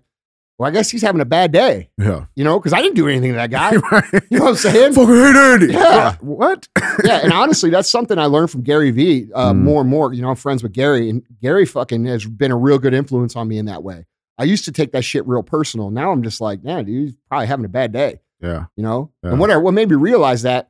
well, 0.57 0.67
I 0.69 0.71
guess 0.73 0.89
he's 0.89 1.01
having 1.01 1.21
a 1.21 1.25
bad 1.25 1.51
day. 1.51 1.89
Yeah. 1.97 2.25
you 2.35 2.43
know, 2.43 2.59
because 2.59 2.73
I 2.73 2.81
didn't 2.81 2.95
do 2.95 3.07
anything 3.07 3.31
to 3.31 3.35
that 3.37 3.51
guy. 3.51 3.75
right. 3.91 4.03
You 4.29 4.39
know 4.39 4.45
what 4.45 4.49
I'm 4.51 4.55
saying? 4.55 4.93
Fucking 4.93 5.13
hate 5.15 5.35
Andy. 5.35 5.73
Yeah. 5.73 6.15
What? 6.21 6.67
yeah, 7.03 7.19
and 7.23 7.31
honestly, 7.33 7.69
that's 7.69 7.89
something 7.89 8.17
I 8.17 8.25
learned 8.25 8.49
from 8.51 8.61
Gary 8.63 8.91
Vee 8.91 9.27
uh, 9.35 9.51
Mm. 9.53 9.59
more 9.61 9.81
and 9.81 9.89
more. 9.89 10.13
You 10.13 10.21
know, 10.23 10.29
I'm 10.29 10.35
friends 10.35 10.63
with 10.63 10.73
Gary, 10.73 11.09
and 11.09 11.23
Gary 11.41 11.65
fucking 11.65 12.05
has 12.05 12.25
been 12.25 12.51
a 12.51 12.57
real 12.57 12.79
good 12.79 12.93
influence 12.93 13.35
on 13.35 13.47
me 13.47 13.57
in 13.57 13.65
that 13.65 13.83
way. 13.83 14.05
I 14.39 14.43
used 14.43 14.65
to 14.65 14.71
take 14.71 14.91
that 14.91 15.03
shit 15.03 15.25
real 15.27 15.43
personal. 15.43 15.89
Now 15.89 16.11
I'm 16.11 16.21
just 16.23 16.41
like, 16.41 16.63
man, 16.63 16.85
dude, 16.85 17.09
he's 17.09 17.13
probably 17.29 17.47
having 17.47 17.65
a 17.65 17.69
bad 17.69 17.91
day. 17.91 18.19
yeah. 18.41 18.65
you 18.75 18.83
know? 18.83 19.11
Yeah. 19.23 19.31
And 19.31 19.39
what, 19.39 19.49
I, 19.51 19.57
what 19.57 19.73
made 19.73 19.89
me 19.89 19.95
realize 19.95 20.43
that 20.43 20.69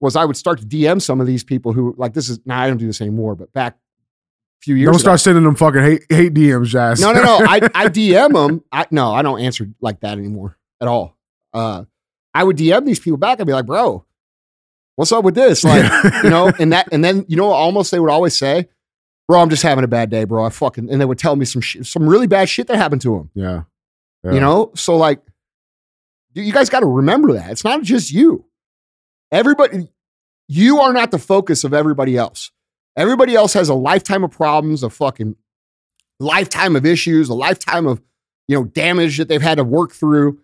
was 0.00 0.14
I 0.14 0.24
would 0.24 0.36
start 0.36 0.60
to 0.60 0.66
DM 0.66 1.02
some 1.02 1.20
of 1.20 1.26
these 1.26 1.42
people 1.42 1.72
who, 1.72 1.94
like, 1.98 2.14
this 2.14 2.28
is, 2.28 2.38
now 2.46 2.60
I 2.60 2.68
don't 2.68 2.76
do 2.76 2.86
this 2.86 3.00
anymore, 3.00 3.34
but 3.34 3.52
back 3.52 3.76
few 4.60 4.74
years 4.74 4.86
Don't 4.86 4.94
ago. 4.96 5.00
start 5.02 5.20
sending 5.20 5.44
them 5.44 5.54
fucking 5.54 5.82
hate 5.82 6.06
hate 6.08 6.34
DMs, 6.34 6.66
Jazz. 6.66 7.00
No, 7.00 7.12
no, 7.12 7.22
no. 7.22 7.38
I, 7.46 7.60
I 7.74 7.86
DM 7.88 8.32
them. 8.32 8.64
I, 8.72 8.86
no, 8.90 9.12
I 9.12 9.22
don't 9.22 9.40
answer 9.40 9.68
like 9.80 10.00
that 10.00 10.18
anymore 10.18 10.56
at 10.80 10.88
all. 10.88 11.16
Uh, 11.52 11.84
I 12.34 12.44
would 12.44 12.56
DM 12.56 12.84
these 12.84 13.00
people 13.00 13.16
back. 13.16 13.40
I'd 13.40 13.46
be 13.46 13.52
like, 13.52 13.66
bro, 13.66 14.04
what's 14.96 15.12
up 15.12 15.24
with 15.24 15.34
this? 15.34 15.64
Like, 15.64 15.90
you 16.24 16.30
know, 16.30 16.52
and 16.58 16.72
that, 16.72 16.88
and 16.92 17.04
then, 17.04 17.24
you 17.28 17.36
know, 17.36 17.50
almost 17.50 17.90
they 17.90 18.00
would 18.00 18.10
always 18.10 18.36
say, 18.36 18.68
bro, 19.26 19.40
I'm 19.40 19.50
just 19.50 19.62
having 19.62 19.84
a 19.84 19.88
bad 19.88 20.10
day, 20.10 20.24
bro. 20.24 20.44
I 20.44 20.50
fucking, 20.50 20.90
and 20.90 21.00
they 21.00 21.04
would 21.04 21.18
tell 21.18 21.36
me 21.36 21.44
some 21.44 21.62
shit, 21.62 21.86
some 21.86 22.08
really 22.08 22.26
bad 22.26 22.48
shit 22.48 22.66
that 22.66 22.76
happened 22.76 23.02
to 23.02 23.16
them. 23.16 23.30
Yeah. 23.34 23.62
Yeah. 24.24 24.32
You 24.32 24.40
know, 24.40 24.72
so 24.74 24.96
like, 24.96 25.20
you 26.34 26.42
you 26.42 26.52
guys 26.52 26.68
got 26.68 26.80
to 26.80 26.86
remember 26.86 27.32
that 27.34 27.50
it's 27.50 27.64
not 27.64 27.82
just 27.82 28.10
you. 28.12 28.44
Everybody, 29.30 29.88
you 30.48 30.80
are 30.80 30.92
not 30.92 31.10
the 31.10 31.18
focus 31.18 31.64
of 31.64 31.72
everybody 31.72 32.16
else. 32.16 32.50
Everybody 32.98 33.34
else 33.34 33.52
has 33.54 33.68
a 33.68 33.74
lifetime 33.74 34.24
of 34.24 34.32
problems, 34.32 34.82
a 34.82 34.90
fucking 34.90 35.36
lifetime 36.18 36.74
of 36.76 36.84
issues, 36.84 37.28
a 37.28 37.34
lifetime 37.34 37.86
of 37.86 38.02
you 38.48 38.56
know 38.56 38.64
damage 38.64 39.16
that 39.18 39.28
they've 39.28 39.40
had 39.40 39.56
to 39.58 39.64
work 39.64 39.92
through. 39.92 40.40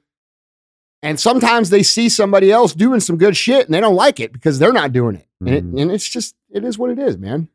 And 1.03 1.19
sometimes 1.21 1.69
they 1.69 1.83
see 1.83 2.09
somebody 2.09 2.51
else 2.51 2.73
doing 2.73 3.01
some 3.01 3.19
good 3.19 3.37
shit 3.37 3.67
and 3.67 3.75
they 3.75 3.81
don't 3.81 3.97
like 3.97 4.21
it 4.21 4.33
because 4.33 4.59
they're 4.59 4.73
not 4.73 4.93
doing 4.93 5.17
it. 5.17 5.27
And, 5.41 5.49
it, 5.51 5.65
Mhm. 5.65 5.83
and 5.83 5.91
it's 5.93 6.09
just 6.09 6.35
it 6.51 6.65
is 6.65 6.79
what 6.79 6.91
it 6.91 6.99
is, 6.99 7.19
man. 7.19 7.49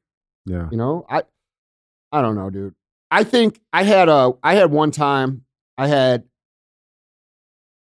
Yeah. 0.45 0.67
You 0.69 0.77
know, 0.77 1.05
I 1.09 1.23
I 2.11 2.21
don't 2.21 2.35
know, 2.35 2.49
dude. 2.49 2.75
I 3.09 3.23
think 3.23 3.59
I 3.73 3.83
had 3.83 4.09
a 4.09 4.33
I 4.43 4.55
had 4.55 4.69
one 4.71 4.91
time 4.91 5.45
I 5.77 5.87
had 5.87 6.25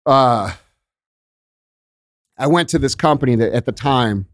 uh 0.07 0.53
I 2.39 2.47
went 2.47 2.69
to 2.71 2.79
this 2.79 2.95
company 2.95 3.35
that 3.37 3.53
at 3.53 3.67
the 3.67 3.73
time 3.73 4.27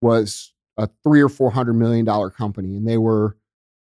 was 0.00 0.52
a 0.76 0.88
three 1.02 1.20
or 1.22 1.28
four 1.28 1.50
hundred 1.50 1.74
million 1.74 2.04
dollar 2.04 2.30
company, 2.30 2.76
and 2.76 2.86
they 2.86 2.98
were 2.98 3.36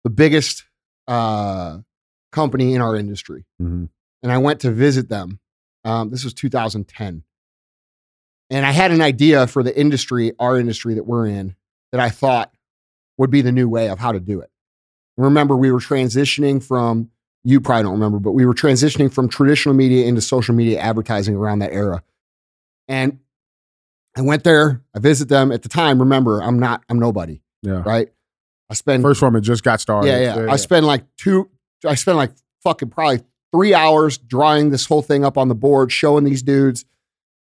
the 0.04 0.10
biggest 0.10 0.64
uh 1.08 1.80
company 2.32 2.74
in 2.74 2.82
our 2.82 2.96
industry. 2.96 3.46
Mhm. 3.62 3.90
And 4.24 4.32
I 4.32 4.38
went 4.38 4.60
to 4.62 4.72
visit 4.72 5.10
them. 5.10 5.40
Um, 5.84 6.10
this 6.12 6.24
was 6.24 6.34
2010. 6.34 7.24
And 8.50 8.66
I 8.66 8.72
had 8.72 8.92
an 8.92 9.02
idea 9.02 9.48
for 9.48 9.64
the 9.64 9.78
industry, 9.78 10.34
our 10.40 10.60
industry 10.60 10.94
that 10.94 11.06
we're 11.06 11.26
in, 11.26 11.56
that 11.92 12.00
I 12.00 12.10
thought 12.10 12.54
would 13.18 13.32
be 13.32 13.42
the 13.42 13.52
new 13.52 13.68
way 13.68 13.90
of 13.90 14.00
how 14.00 14.12
to 14.12 14.20
do 14.20 14.42
it. 14.42 14.50
Remember, 15.18 15.56
we 15.56 15.72
were 15.72 15.80
transitioning 15.80 16.64
from, 16.64 17.10
you 17.44 17.60
probably 17.60 17.84
don't 17.84 17.94
remember, 17.94 18.20
but 18.20 18.32
we 18.32 18.46
were 18.46 18.54
transitioning 18.54 19.12
from 19.12 19.28
traditional 19.28 19.74
media 19.76 20.06
into 20.06 20.22
social 20.22 20.54
media 20.54 20.80
advertising 20.80 21.36
around 21.36 21.60
that 21.60 21.74
era. 21.74 22.04
And 22.88 23.20
I 24.16 24.22
went 24.22 24.44
there, 24.44 24.82
I 24.94 25.00
visit 25.00 25.30
them 25.30 25.52
at 25.52 25.62
the 25.62 25.70
time. 25.70 26.00
Remember, 26.00 26.42
I'm 26.42 26.60
not, 26.60 26.84
I'm 26.90 27.00
nobody, 27.00 27.42
Yeah. 27.62 27.82
right? 27.86 28.10
I 28.70 28.74
spend 28.74 29.04
First 29.04 29.22
one, 29.22 29.36
it 29.36 29.42
just 29.42 29.64
got 29.64 29.80
started. 29.82 30.08
yeah, 30.08 30.36
yeah. 30.44 30.52
I 30.52 30.56
spent 30.58 30.86
like 30.86 31.04
two, 31.18 31.50
I 31.86 31.96
spent 31.96 32.18
like 32.18 32.32
fucking 32.64 32.90
probably 32.90 33.22
three 33.54 33.74
hours 33.74 34.18
drawing 34.18 34.70
this 34.70 34.86
whole 34.86 35.02
thing 35.02 35.24
up 35.26 35.38
on 35.38 35.48
the 35.50 35.56
board, 35.56 35.92
showing 35.92 36.24
these 36.24 36.42
dudes, 36.44 36.86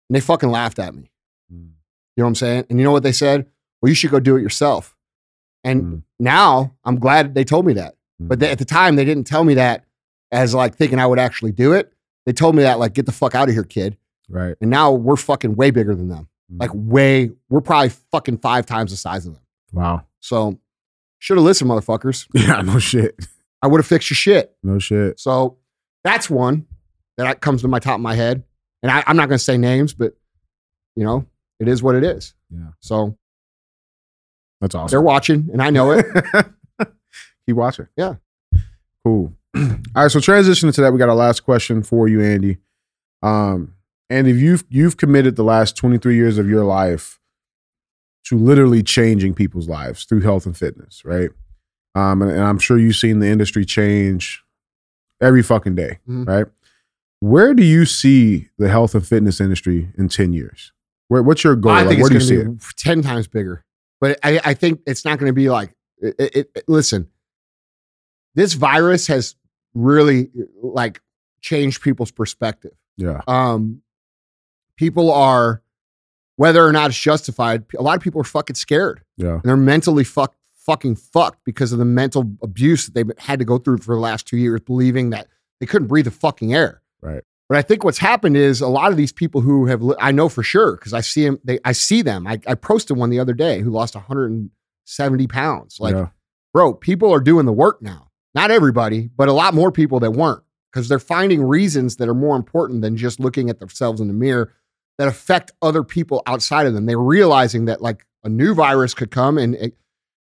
and 0.09 0.17
they 0.17 0.21
fucking 0.21 0.51
laughed 0.51 0.79
at 0.79 0.95
me. 0.95 1.11
Mm. 1.53 1.71
You 2.17 2.23
know 2.23 2.25
what 2.25 2.29
I'm 2.29 2.35
saying? 2.35 2.65
And 2.71 2.79
you 2.79 2.85
know 2.85 2.91
what 2.93 3.03
they 3.05 3.13
said? 3.13 3.47
Well, 3.81 3.89
you 3.89 3.95
should 3.95 4.11
go 4.11 4.21
do 4.21 4.37
it 4.37 4.43
yourself. 4.43 4.97
And 5.65 5.83
Mm. 5.85 6.03
now 6.19 6.75
I'm 6.85 6.97
glad 6.99 7.35
they 7.35 7.45
told 7.45 7.67
me 7.67 7.73
that. 7.75 7.95
But 8.21 8.39
they, 8.41 8.51
at 8.51 8.59
the 8.59 8.65
time, 8.65 8.95
they 8.97 9.05
didn't 9.05 9.25
tell 9.27 9.43
me 9.43 9.55
that 9.55 9.85
as 10.31 10.55
like 10.55 10.77
thinking 10.77 10.99
I 11.01 11.07
would 11.07 11.19
actually 11.19 11.51
do 11.53 11.73
it. 11.73 11.93
They 12.27 12.33
told 12.33 12.55
me 12.55 12.63
that 12.63 12.79
like, 12.79 12.95
get 12.95 13.07
the 13.07 13.13
fuck 13.13 13.35
out 13.35 13.49
of 13.49 13.55
here, 13.55 13.65
kid. 13.65 13.97
right. 14.29 14.55
And 14.61 14.71
now 14.71 14.93
we're 14.93 15.17
fucking 15.17 15.57
way 15.57 15.71
bigger 15.73 15.95
than 15.95 16.09
them. 16.09 16.29
Like 16.59 16.71
way, 16.75 17.31
we're 17.49 17.61
probably 17.61 17.89
fucking 18.11 18.39
five 18.39 18.67
times 18.67 18.91
the 18.91 18.97
size 18.97 19.27
of 19.27 19.35
them. 19.35 19.43
wow. 19.73 20.05
So 20.21 20.59
should 21.19 21.37
have 21.37 21.45
listened, 21.45 21.71
motherfuckers. 21.71 22.27
Yeah, 22.35 22.61
no 22.63 22.79
shit. 22.79 23.19
I 23.63 23.69
would 23.69 23.79
have 23.79 23.87
fixed 23.87 24.11
your 24.11 24.17
shit. 24.17 24.55
No 24.63 24.79
shit. 24.79 25.19
So 25.21 25.59
that's 26.05 26.29
one 26.29 26.67
that 27.17 27.41
comes 27.41 27.63
to 27.63 27.69
my 27.69 27.79
top 27.79 27.95
of 27.97 28.01
my 28.01 28.15
head. 28.15 28.43
And 28.83 28.91
I, 28.91 29.05
I'm 29.07 29.17
not 29.17 29.29
going 29.29 29.39
to 29.39 29.45
say 29.45 29.57
names, 29.57 29.95
but 29.95 30.15
you 30.97 31.05
know, 31.05 31.27
it 31.61 31.69
is 31.69 31.83
what 31.83 31.95
it 31.95 32.03
is. 32.05 32.35
Yeah. 32.51 32.71
So 32.81 33.17
That's 34.61 34.75
awesome. 34.75 34.91
they're 34.93 35.01
watching 35.01 35.49
and 35.53 35.63
I 35.63 35.71
know 35.71 35.93
it. 35.93 36.05
Keep 37.47 37.57
watching. 37.57 37.87
Yeah. 37.97 38.17
Cool. 39.05 39.33
All 39.57 39.63
right. 39.95 40.11
So 40.11 40.19
transitioning 40.19 40.75
to 40.75 40.81
that, 40.83 40.93
we 40.93 40.99
got 40.99 41.09
our 41.09 41.15
last 41.15 41.41
question 41.45 41.83
for 41.83 42.09
you, 42.09 42.21
Andy. 42.21 42.59
Um, 43.23 43.75
Andy, 44.13 44.33
you've 44.33 44.65
you've 44.69 44.97
committed 44.97 45.37
the 45.37 45.45
last 45.45 45.77
23 45.77 46.15
years 46.15 46.39
of 46.39 46.49
your 46.49 46.65
life 46.65 47.19
to 48.25 48.37
literally 48.39 48.83
changing 48.83 49.35
people's 49.35 49.69
lives 49.69 50.05
through 50.05 50.21
health 50.21 50.47
and 50.47 50.57
fitness, 50.57 51.05
right? 51.05 51.31
Um, 51.95 52.23
and, 52.23 52.31
and 52.31 52.41
I'm 52.41 52.59
sure 52.59 52.79
you've 52.79 52.97
seen 52.97 53.19
the 53.19 53.27
industry 53.29 53.65
change 53.65 54.43
every 55.21 55.43
fucking 55.43 55.75
day, 55.75 55.99
Mhm. 56.09 56.27
right? 56.27 56.47
Where 57.21 57.55
do 57.55 57.63
you 57.65 57.85
see 57.85 58.49
the 58.59 58.69
health 58.69 58.95
and 58.95 59.07
fitness 59.07 59.41
industry 59.41 59.93
in 59.99 60.09
10 60.09 60.33
years? 60.33 60.73
Where, 61.09 61.23
what's 61.23 61.45
your 61.45 61.55
goal? 61.57 61.73
I 61.73 61.83
Like, 61.83 61.89
think 61.91 62.01
where 62.01 62.09
do 62.09 62.15
you 62.15 62.19
it's 62.19 62.29
see 62.29 62.37
going 62.37 62.47
it? 62.55 62.61
to 62.61 62.67
be 62.69 62.73
10 62.79 63.03
times 63.03 63.29
bigger. 63.29 63.65
But 64.01 64.19
I, 64.25 64.41
I 64.45 64.55
think 64.55 64.81
it's 64.87 65.05
not 65.05 65.19
going 65.19 65.29
to 65.31 65.35
be 65.35 65.49
like, 65.51 65.75
it, 65.99 66.15
it, 66.19 66.51
it- 66.55 66.65
listen, 66.69 67.09
this 68.35 68.55
virus 68.55 69.07
has 69.09 69.37
really 69.75 70.31
like 70.63 71.01
changed 71.41 71.83
people's 71.83 72.11
perspective. 72.11 72.73
Yeah. 72.97 73.21
Um, 73.29 73.82
people 74.77 75.13
are, 75.13 75.63
whether 76.37 76.65
or 76.65 76.73
not 76.73 76.91
it's 76.91 76.99
justified, 76.99 77.65
a 77.79 77.83
lot 77.83 77.97
of 77.97 78.03
people 78.03 78.21
are 78.21 78.25
fucking 78.25 78.57
scared. 78.57 79.03
Yeah. 79.17 79.35
and 79.35 79.43
they're 79.43 79.57
mentally 79.57 80.05
fuck, 80.05 80.35
fucking 80.53 80.97
fucked 80.97 81.45
because 81.45 81.73
of 81.73 81.79
the 81.79 81.85
mental 81.85 82.33
abuse 82.43 82.87
that 82.87 82.95
they've 82.95 83.11
had 83.19 83.39
to 83.39 83.45
go 83.45 83.59
through 83.59 83.79
for 83.79 83.95
the 83.95 84.01
last 84.01 84.27
two 84.27 84.37
years, 84.37 84.61
believing 84.61 85.11
that 85.11 85.29
they 85.61 85.67
couldn't 85.67 85.89
breathe 85.89 86.07
the 86.07 86.11
fucking 86.11 86.55
air. 86.55 86.83
Right. 87.01 87.23
But 87.49 87.59
I 87.59 87.63
think 87.63 87.85
what's 87.85 87.99
happened 87.99 88.37
is 88.37 88.61
a 88.61 88.69
lot 88.69 88.93
of 88.93 88.97
these 88.97 89.13
people 89.13 89.43
who 89.43 89.67
have, 89.67 89.83
li- 89.83 89.97
I 90.01 90.11
know 90.13 90.29
for 90.29 90.43
sure 90.43 90.77
because 90.77 90.95
I 90.95 91.01
see 91.01 91.25
them, 91.25 91.39
they, 91.45 91.59
I 91.65 91.73
see 91.73 92.01
them. 92.01 92.27
I, 92.27 92.41
I 92.47 92.55
posted 92.55 92.97
one 92.97 93.11
the 93.11 93.21
other 93.21 93.35
day 93.35 93.61
who 93.61 93.71
lost 93.71 93.95
170 93.95 95.27
pounds. 95.27 95.79
Like, 95.79 95.95
yeah. 95.95 96.09
bro, 96.55 96.73
people 96.73 97.13
are 97.13 97.21
doing 97.21 97.45
the 97.45 97.53
work 97.53 97.83
now. 97.83 98.09
Not 98.35 98.51
everybody, 98.51 99.11
but 99.15 99.29
a 99.29 99.33
lot 99.33 99.53
more 99.53 99.71
people 99.71 100.01
that 100.01 100.13
weren't 100.13 100.43
because 100.73 100.89
they're 100.89 100.99
finding 100.99 101.43
reasons 101.43 101.97
that 101.97 102.09
are 102.09 102.15
more 102.15 102.37
important 102.37 102.81
than 102.81 102.97
just 102.97 103.21
looking 103.21 103.51
at 103.51 103.59
themselves 103.59 104.01
in 104.01 104.09
the 104.09 104.15
mirror 104.15 104.53
that 105.03 105.09
affect 105.09 105.51
other 105.63 105.83
people 105.83 106.23
outside 106.27 106.65
of 106.65 106.75
them. 106.75 106.87
They're 106.87 106.97
realizing 106.97 107.65
that 107.65 107.83
like 107.83 108.07
a 108.23 108.29
new 108.29 108.55
virus 108.55 108.95
could 108.95 109.11
come 109.11 109.37
and 109.37 109.57
it, 109.57 109.75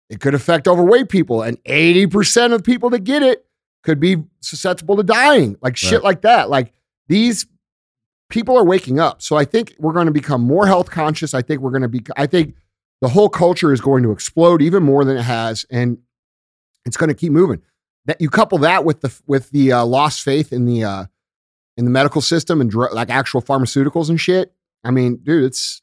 it 0.09 0.21
could 0.21 0.35
affect 0.35 0.67
overweight 0.67 1.11
people, 1.11 1.43
and 1.43 1.63
80% 1.65 2.55
of 2.55 2.65
people 2.65 2.89
that 2.91 3.05
get 3.05 3.23
it 3.23 3.45
could 3.85 4.01
be 4.01 4.25
susceptible 4.41 4.97
to 4.97 5.03
dying, 5.03 5.59
like 5.61 5.77
shit 5.77 5.99
Right. 5.99 6.05
like 6.05 6.23
that. 6.23 6.49
Like 6.49 6.73
these 7.09 7.45
people 8.31 8.57
are 8.57 8.65
waking 8.65 8.99
up. 8.99 9.21
So 9.21 9.37
I 9.37 9.45
think 9.45 9.75
we're 9.79 9.93
going 9.93 10.07
to 10.07 10.13
become 10.13 10.41
more 10.41 10.67
health 10.67 10.91
conscious. 10.91 11.35
I 11.35 11.43
think 11.43 11.61
we're 11.61 11.71
going 11.73 11.83
to 11.83 11.89
be, 11.89 12.03
I 12.17 12.27
think 12.27 12.55
the 13.03 13.09
whole 13.09 13.29
culture 13.29 13.71
is 13.71 13.83
going 13.83 14.03
to 14.05 14.13
explode 14.13 14.63
even 14.63 14.83
more 14.83 15.05
than 15.05 15.19
it 15.19 15.23
has. 15.25 15.67
And 15.71 15.99
it's 16.87 16.97
going 16.97 17.09
to 17.09 17.15
keep 17.15 17.33
moving. 17.33 17.61
That 18.07 18.19
you 18.19 18.31
couple 18.31 18.57
that 18.59 18.87
with 18.87 19.03
the 19.03 19.15
with 19.27 19.51
the 19.51 19.73
uh, 19.73 19.85
lost 19.85 20.23
faith 20.23 20.55
in 20.55 20.65
the 20.65 20.85
uh, 20.85 21.05
in 21.77 21.85
the 21.85 21.91
medical 21.91 22.23
system 22.23 22.61
and 22.63 22.71
dr- 22.71 22.93
like 22.95 23.11
actual 23.11 23.43
pharmaceuticals 23.43 24.09
and 24.09 24.19
shit. 24.19 24.53
I 24.85 24.91
mean, 24.91 25.17
dude, 25.23 25.45
it's 25.45 25.83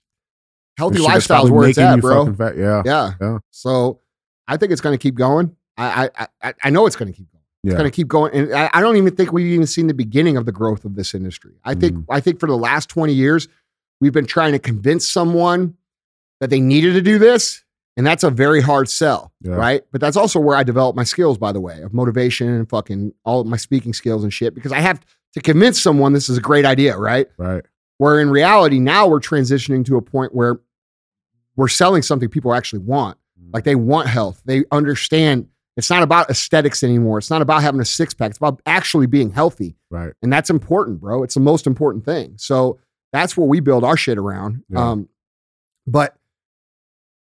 healthy 0.78 1.00
lifestyle 1.00 1.46
is 1.46 1.52
where 1.52 1.68
it's 1.70 1.78
at, 1.78 2.00
bro. 2.02 2.34
Yeah. 2.56 2.82
Yeah. 2.86 3.12
Yeah. 3.22 3.38
So 3.52 4.00
I 4.48 4.58
think 4.58 4.72
it's 4.72 4.82
going 4.82 4.94
to 4.98 5.02
keep 5.02 5.16
going. 5.16 5.56
I 5.78 6.10
I 6.18 6.28
I, 6.42 6.54
I 6.66 6.70
know 6.70 6.86
it's 6.88 6.96
going 6.96 7.12
to 7.12 7.18
keep 7.18 7.32
going. 7.32 7.44
It's 7.64 7.72
Yeah. 7.74 7.78
going 7.78 7.90
to 7.90 7.96
keep 7.96 8.08
going, 8.08 8.34
and 8.34 8.54
I, 8.54 8.70
I 8.74 8.82
don't 8.82 8.98
even 8.98 9.16
think 9.16 9.32
we've 9.32 9.48
even 9.48 9.68
seen 9.68 9.88
the 9.88 9.94
beginning 9.94 10.38
of 10.38 10.46
the 10.46 10.52
growth 10.52 10.86
of 10.86 10.96
this 10.96 11.14
industry. 11.14 11.54
I 11.64 11.76
think 11.76 11.96
Mhm. 11.96 12.06
I 12.10 12.20
think 12.20 12.40
for 12.40 12.48
the 12.48 12.58
last 12.58 12.90
twenty 12.90 13.14
years, 13.14 13.48
we've 14.02 14.14
been 14.14 14.26
trying 14.28 14.54
to 14.54 14.60
convince 14.60 15.08
someone 15.08 15.76
that 16.40 16.50
they 16.50 16.60
needed 16.60 16.94
to 16.94 17.02
do 17.02 17.18
this, 17.20 17.64
and 17.98 18.06
that's 18.06 18.24
a 18.24 18.30
very 18.30 18.62
hard 18.62 18.90
sell, 18.90 19.32
Yeah. 19.42 19.54
right? 19.56 19.84
But 19.92 20.02
that's 20.02 20.16
also 20.18 20.40
where 20.40 20.56
I 20.56 20.64
developed 20.64 20.96
my 20.96 21.04
skills, 21.04 21.38
by 21.40 21.52
the 21.52 21.60
way, 21.60 21.82
of 21.82 21.94
motivation 21.94 22.48
and 22.48 22.70
fucking 22.70 23.14
all 23.26 23.42
of 23.42 23.48
my 23.48 23.58
speaking 23.58 23.94
skills 23.94 24.24
and 24.24 24.32
shit, 24.32 24.54
because 24.56 24.72
I 24.72 24.80
have 24.80 25.00
to 25.34 25.42
convince 25.42 25.82
someone 25.82 26.14
this 26.14 26.30
is 26.30 26.38
a 26.38 26.42
great 26.42 26.64
idea, 26.66 26.96
right? 26.98 27.28
Right. 27.38 27.66
Where 27.98 28.20
in 28.20 28.30
reality, 28.30 28.80
now 28.80 29.08
we're 29.08 29.20
transitioning 29.20 29.86
to 29.86 29.98
a 29.98 30.02
point 30.02 30.36
where 30.36 30.60
we're 31.56 31.68
selling 31.68 32.02
something 32.04 32.30
people 32.30 32.54
actually 32.54 32.80
want. 32.80 33.18
Like 33.54 33.64
they 33.64 33.76
want 33.76 34.10
health. 34.10 34.42
They 34.46 34.66
understand 34.72 35.48
it's 35.78 35.90
not 35.92 36.02
about 36.02 36.30
aesthetics 36.30 36.84
anymore. 36.84 37.20
It's 37.20 37.30
not 37.30 37.42
about 37.42 37.62
having 37.62 37.80
a 37.80 37.86
six 37.86 38.14
pack. 38.14 38.32
It's 38.32 38.38
about 38.38 38.62
actually 38.66 39.06
being 39.06 39.30
healthy. 39.30 39.78
Right. 39.92 40.12
And 40.24 40.34
that's 40.34 40.50
important, 40.50 41.00
bro. 41.00 41.24
It's 41.24 41.36
the 41.36 41.40
most 41.40 41.68
important 41.68 42.04
thing. 42.04 42.34
So 42.38 42.80
that's 43.14 43.38
what 43.38 43.48
we 43.48 43.60
build 43.60 43.84
our 43.84 43.96
shit 43.96 44.18
around. 44.18 44.64
Yeah. 44.70 44.90
Um, 44.90 45.10
but 45.86 46.16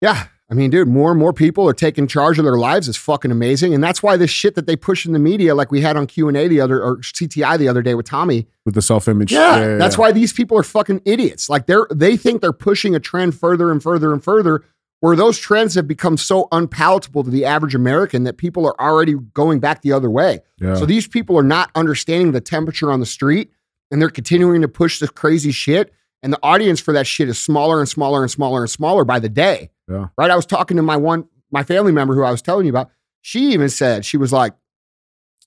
yeah, 0.01 0.29
I 0.51 0.55
mean, 0.55 0.71
dude, 0.71 0.89
more 0.89 1.11
and 1.11 1.19
more 1.19 1.33
people 1.33 1.67
are 1.67 1.73
taking 1.73 2.07
charge 2.07 2.39
of 2.39 2.45
their 2.45 2.59
lives. 2.59 2.87
is 2.87 2.97
fucking 2.99 3.31
amazing. 3.31 3.73
And 3.73 3.83
that's 3.83 4.03
why 4.03 4.17
this 4.19 4.31
shit 4.31 4.55
that 4.57 4.67
they 4.67 4.77
push 4.77 5.07
in 5.07 5.13
the 5.13 5.19
media, 5.19 5.55
like 5.55 5.73
we 5.73 5.81
had 5.81 5.97
on 5.97 6.07
Q&A 6.07 6.49
the 6.49 6.61
other, 6.61 6.83
or 6.83 6.99
CTI 6.99 7.57
the 7.59 7.67
other 7.69 7.81
day 7.81 7.95
with 7.95 8.05
Tommy, 8.07 8.47
With 8.67 8.75
the 8.75 8.83
self 8.83 9.09
image. 9.09 9.33
yeah, 9.33 9.77
that's 9.77 9.97
why 9.97 10.13
these 10.13 10.33
people 10.35 10.59
are 10.59 10.63
fucking 10.63 11.01
idiots. 11.07 11.49
Like 11.49 11.67
they're 11.67 11.87
they 11.91 12.17
think 12.19 12.43
they're 12.43 12.53
pushing 12.53 12.95
a 12.95 13.01
trend 13.01 13.35
further 13.35 13.71
and 13.73 13.83
further 13.83 14.13
and 14.13 14.23
further, 14.23 14.63
where 15.01 15.17
those 15.17 15.39
trends 15.39 15.75
have 15.77 15.89
become 15.89 16.19
so 16.19 16.47
unpalatable 16.53 17.25
to 17.25 17.31
the 17.31 17.47
average 17.47 17.75
American 17.75 18.25
that 18.25 18.37
people 18.37 18.67
are 18.67 18.79
already 18.81 19.15
going 19.33 19.61
back 19.61 19.81
the 19.81 19.93
other 19.93 20.11
way. 20.11 20.41
Yeah. 20.61 20.75
So 20.77 20.85
these 20.85 21.09
people 21.09 21.39
are 21.39 21.43
not 21.43 21.71
understanding 21.75 22.33
the 22.33 22.41
temperature 22.43 22.93
on 22.93 23.01
the 23.01 23.07
street, 23.07 23.51
and 23.91 24.01
they're 24.01 24.11
continuing 24.11 24.61
to 24.61 24.69
push 24.69 24.99
this 24.99 25.11
crazy 25.11 25.53
shit. 25.53 25.93
And 26.25 26.33
the 26.33 26.39
audience 26.43 26.81
for 26.81 26.93
that 26.95 27.07
shit 27.07 27.29
is 27.29 27.39
smaller 27.39 27.79
and 27.79 27.89
smaller 27.89 28.23
and 28.23 28.31
smaller 28.31 28.63
and 28.63 28.71
smaller 28.71 29.05
by 29.05 29.19
the 29.21 29.29
day. 29.29 29.71
Yeah. 29.89 30.07
Right. 30.19 30.31
I 30.31 30.37
was 30.37 30.47
talking 30.47 30.77
to 30.79 30.83
my 30.83 30.97
one 30.97 31.29
my 31.53 31.63
family 31.63 31.93
member 31.93 32.15
who 32.15 32.23
I 32.25 32.31
was 32.33 32.43
telling 32.43 32.65
you 32.67 32.71
about. 32.73 32.91
She 33.21 33.53
even 33.53 33.69
said 33.69 34.05
she 34.05 34.17
was 34.17 34.33
like, 34.33 34.55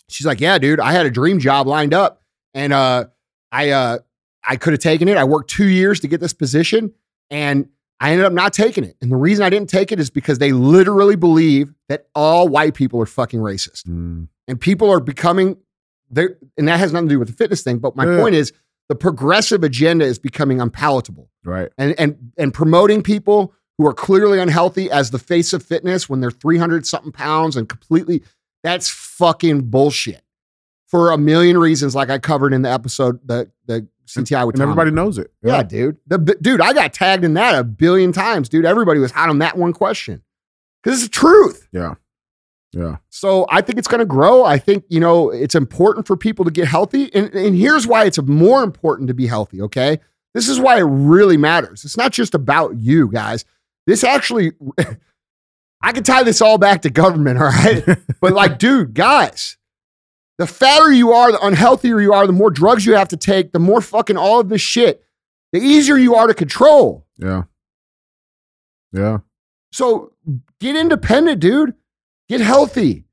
she's 0.10 0.26
like, 0.26 0.40
yeah, 0.40 0.58
dude, 0.58 0.80
I 0.80 0.94
had 0.94 1.06
a 1.06 1.12
dream 1.12 1.40
job 1.40 1.68
lined 1.68 1.94
up, 1.94 2.22
and 2.54 2.72
uh, 2.74 3.06
I 3.52 3.72
uh, 3.72 3.98
I 4.44 4.56
could 4.56 4.74
have 4.74 4.80
taken 4.80 5.08
it. 5.08 5.18
I 5.18 5.24
worked 5.26 5.50
two 5.50 5.68
years 5.68 6.00
to 6.02 6.08
get 6.08 6.20
this 6.22 6.34
position, 6.34 6.94
and 7.30 7.68
I 8.00 8.12
ended 8.12 8.26
up 8.26 8.34
not 8.34 8.54
taking 8.54 8.84
it. 8.84 8.96
And 9.02 9.12
the 9.12 9.16
reason 9.16 9.44
I 9.44 9.50
didn't 9.50 9.70
take 9.70 9.92
it 9.92 10.00
is 10.00 10.10
because 10.10 10.38
they 10.38 10.52
literally 10.52 11.16
believe 11.16 11.74
that 11.90 12.08
all 12.16 12.48
white 12.48 12.74
people 12.76 13.02
are 13.02 13.06
fucking 13.08 13.40
racist 13.40 13.84
Mm, 13.88 14.28
and 14.48 14.60
people 14.62 14.92
are 14.92 15.00
becoming 15.00 15.58
there 16.12 16.38
and 16.58 16.68
that 16.68 16.80
has 16.80 16.94
nothing 16.94 17.10
to 17.10 17.16
do 17.16 17.20
with 17.20 17.28
the 17.30 17.34
fitness 17.34 17.64
thing 17.64 17.80
but 17.80 17.96
my 17.96 18.06
Yeah. 18.06 18.18
point 18.22 18.36
is 18.36 18.54
the 18.90 18.96
progressive 18.96 19.64
agenda 19.64 20.06
is 20.06 20.18
becoming 20.20 20.62
unpalatable. 20.62 21.30
Right. 21.44 21.70
and 21.78 21.96
and 22.00 22.32
and 22.38 22.54
promoting 22.54 23.02
people 23.02 23.54
who 23.78 23.86
are 23.88 23.94
clearly 23.94 24.40
unhealthy 24.40 24.90
as 24.92 25.12
the 25.12 25.20
face 25.20 25.54
of 25.54 25.64
fitness 25.64 26.10
when 26.10 26.20
they're 26.20 26.32
300 26.32 26.86
something 26.86 27.12
pounds 27.12 27.56
and 27.56 27.70
completely 27.70 28.22
that's 28.64 28.90
fucking 28.90 29.62
bullshit. 29.70 30.22
For 30.88 31.12
a 31.12 31.18
million 31.18 31.58
reasons 31.58 31.96
like 31.96 32.10
i 32.10 32.18
covered 32.18 32.54
in 32.54 32.62
the 32.64 32.70
episode 32.72 33.20
the 33.28 33.50
the 33.66 33.88
cti 34.08 34.46
with 34.46 34.56
And 34.56 34.62
everybody 34.64 34.92
knows 34.92 35.18
it. 35.18 35.32
yeah 35.44 35.64
dude. 35.64 35.98
The 36.08 36.18
dude 36.42 36.60
i 36.62 36.74
got 36.74 36.94
tagged 36.94 37.24
in 37.24 37.34
that 37.36 37.56
a 37.60 37.64
billion 37.64 38.12
times 38.12 38.50
dude. 38.50 38.66
Everybody 38.66 39.00
was 39.00 39.12
hot 39.12 39.30
on 39.30 39.40
that 39.40 39.58
one 39.58 39.74
question. 39.74 40.22
Because 40.84 41.04
it's 41.04 41.08
the 41.10 41.20
truth. 41.20 41.68
Yeah. 41.72 41.96
Yeah. 42.74 42.98
so 43.10 43.48
I 43.50 43.62
think 43.62 43.80
it's 43.80 43.88
going 43.88 44.00
to 44.00 44.06
grow. 44.06 44.44
I 44.44 44.58
think, 44.60 44.84
you 44.90 45.00
know, 45.00 45.30
it's 45.30 45.56
important 45.56 46.06
for 46.06 46.18
people 46.18 46.46
to 46.46 46.52
get 46.52 46.68
healthy. 46.68 47.14
And, 47.16 47.34
and 47.34 47.56
here's 47.56 47.88
why 47.88 48.06
it's 48.06 48.22
more 48.22 48.62
important 48.62 49.08
to 49.08 49.14
be 49.14 49.26
healthy. 49.26 49.62
Okay. 49.62 50.00
this 50.34 50.50
is 50.50 50.60
why 50.60 50.78
it 50.78 50.84
really 50.84 51.38
matters. 51.38 51.86
It's 51.86 51.98
not 51.98 52.12
just 52.12 52.36
about 52.36 52.76
you 52.76 53.10
guys. 53.10 53.46
This 53.88 54.04
actually, 54.04 54.52
I 55.82 55.94
could 55.94 56.06
tie 56.06 56.24
this 56.24 56.42
all 56.42 56.58
back 56.58 56.82
to 56.82 56.90
government, 56.90 57.38
all 57.42 57.46
right? 57.48 57.84
but 58.20 58.34
like, 58.34 58.60
dude, 58.60 58.94
guys, 58.94 59.58
the 60.38 60.46
fatter 60.46 60.92
you 60.92 61.12
are, 61.14 61.32
the 61.32 61.38
unhealthier 61.40 62.02
you 62.02 62.14
are, 62.14 62.28
the 62.28 62.34
more 62.34 62.52
drugs 62.52 62.86
you 62.86 62.94
have 62.96 63.08
to 63.08 63.18
take, 63.18 63.54
the 63.54 63.60
more 63.60 63.82
fucking 63.82 64.18
all 64.18 64.40
of 64.42 64.50
this 64.50 64.62
shit, 64.62 65.04
the 65.54 65.60
easier 65.60 65.98
you 65.98 66.16
are 66.16 66.28
to 66.28 66.34
control. 66.34 67.08
Yeah. 67.18 67.44
Yeah. 68.92 69.20
So 69.72 70.12
get 70.60 70.76
independent, 70.76 71.40
dude. 71.40 71.74
Get 72.30 72.42
healthy. 72.42 73.06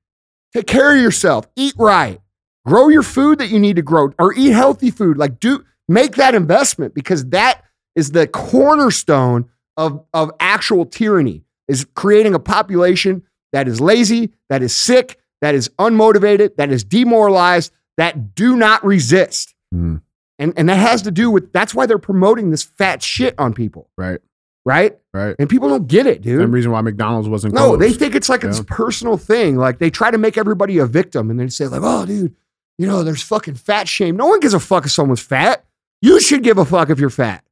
Take 0.53 0.67
care 0.67 0.95
of 0.95 1.03
yourself. 1.03 1.49
Eat 1.57 1.75
right. 1.79 2.21
Grow 2.67 2.89
your 2.89 3.03
food 3.03 3.39
that 3.39 3.49
you 3.49 3.59
need 3.59 3.77
to 3.77 3.83
grow 3.83 4.13
or 4.19 4.35
eat 4.35 4.51
healthy 4.51 4.91
food. 4.91 5.19
Like 5.19 5.41
do 5.41 5.65
make 5.89 6.17
that 6.17 6.35
investment 6.35 6.95
because 6.95 7.27
that 7.27 7.63
is 7.95 8.13
the 8.13 8.27
cornerstone 8.27 9.51
of, 9.77 10.05
of 10.15 10.31
actual 10.41 10.87
tyranny 10.87 11.45
is 11.69 11.87
creating 11.95 12.35
a 12.35 12.39
population 12.39 13.23
that 13.53 13.69
is 13.69 13.81
lazy, 13.81 14.33
that 14.49 14.63
is 14.63 14.75
sick, 14.75 15.19
that 15.41 15.55
is 15.55 15.69
unmotivated, 15.79 16.57
that 16.57 16.71
is 16.71 16.85
demoralized, 16.85 17.73
that 17.97 18.35
do 18.35 18.57
not 18.57 18.85
resist. 18.85 19.55
Mm. 19.75 20.01
And, 20.39 20.53
and 20.57 20.69
that 20.69 20.77
has 20.77 21.03
to 21.03 21.11
do 21.11 21.31
with 21.31 21.53
that's 21.53 21.75
why 21.75 21.87
they're 21.87 21.99
promoting 21.99 22.51
this 22.51 22.63
fat 22.63 23.03
shit 23.03 23.39
on 23.39 23.55
people, 23.55 23.91
Right. 23.97 24.21
Right? 24.65 24.97
Right. 25.13 25.37
And 25.39 25.49
people 25.49 25.69
don't 25.69 25.87
get 25.87 26.07
it, 26.07 26.23
dude. 26.23 26.41
Same 26.41 26.51
reason 26.53 26.71
why 26.73 26.81
McDonald's 26.81 27.29
wasn't 27.29 27.55
No, 27.55 27.69
closed. 27.69 27.81
they 27.83 27.93
think 27.93 28.15
it's 28.15 28.29
like 28.29 28.43
Yeah. 28.43 28.59
a 28.59 28.65
personal 28.65 29.17
thing. 29.17 29.57
Like 29.57 29.79
they 29.79 29.91
try 29.91 30.11
to 30.11 30.19
make 30.19 30.37
everybody 30.39 30.79
a 30.79 30.87
victim 30.87 31.31
and 31.31 31.39
they 31.39 31.49
say, 31.49 31.67
like, 31.67 31.83
oh, 31.85 32.07
dude, 32.07 32.35
you 32.79 32.87
know, 32.87 33.03
there's 33.05 33.23
fucking 33.23 33.55
fat 33.55 33.89
shame. 33.89 34.17
No 34.17 34.27
one 34.27 34.41
gives 34.41 34.55
a 34.55 34.61
fuck 34.61 34.85
if 34.87 34.91
someone's 34.93 35.21
fat. 35.21 35.65
You 36.03 36.21
should 36.21 36.43
give 36.43 36.59
a 36.59 36.65
fuck 36.65 36.91
if 36.91 36.99
you're 36.99 37.11
fat. 37.11 37.45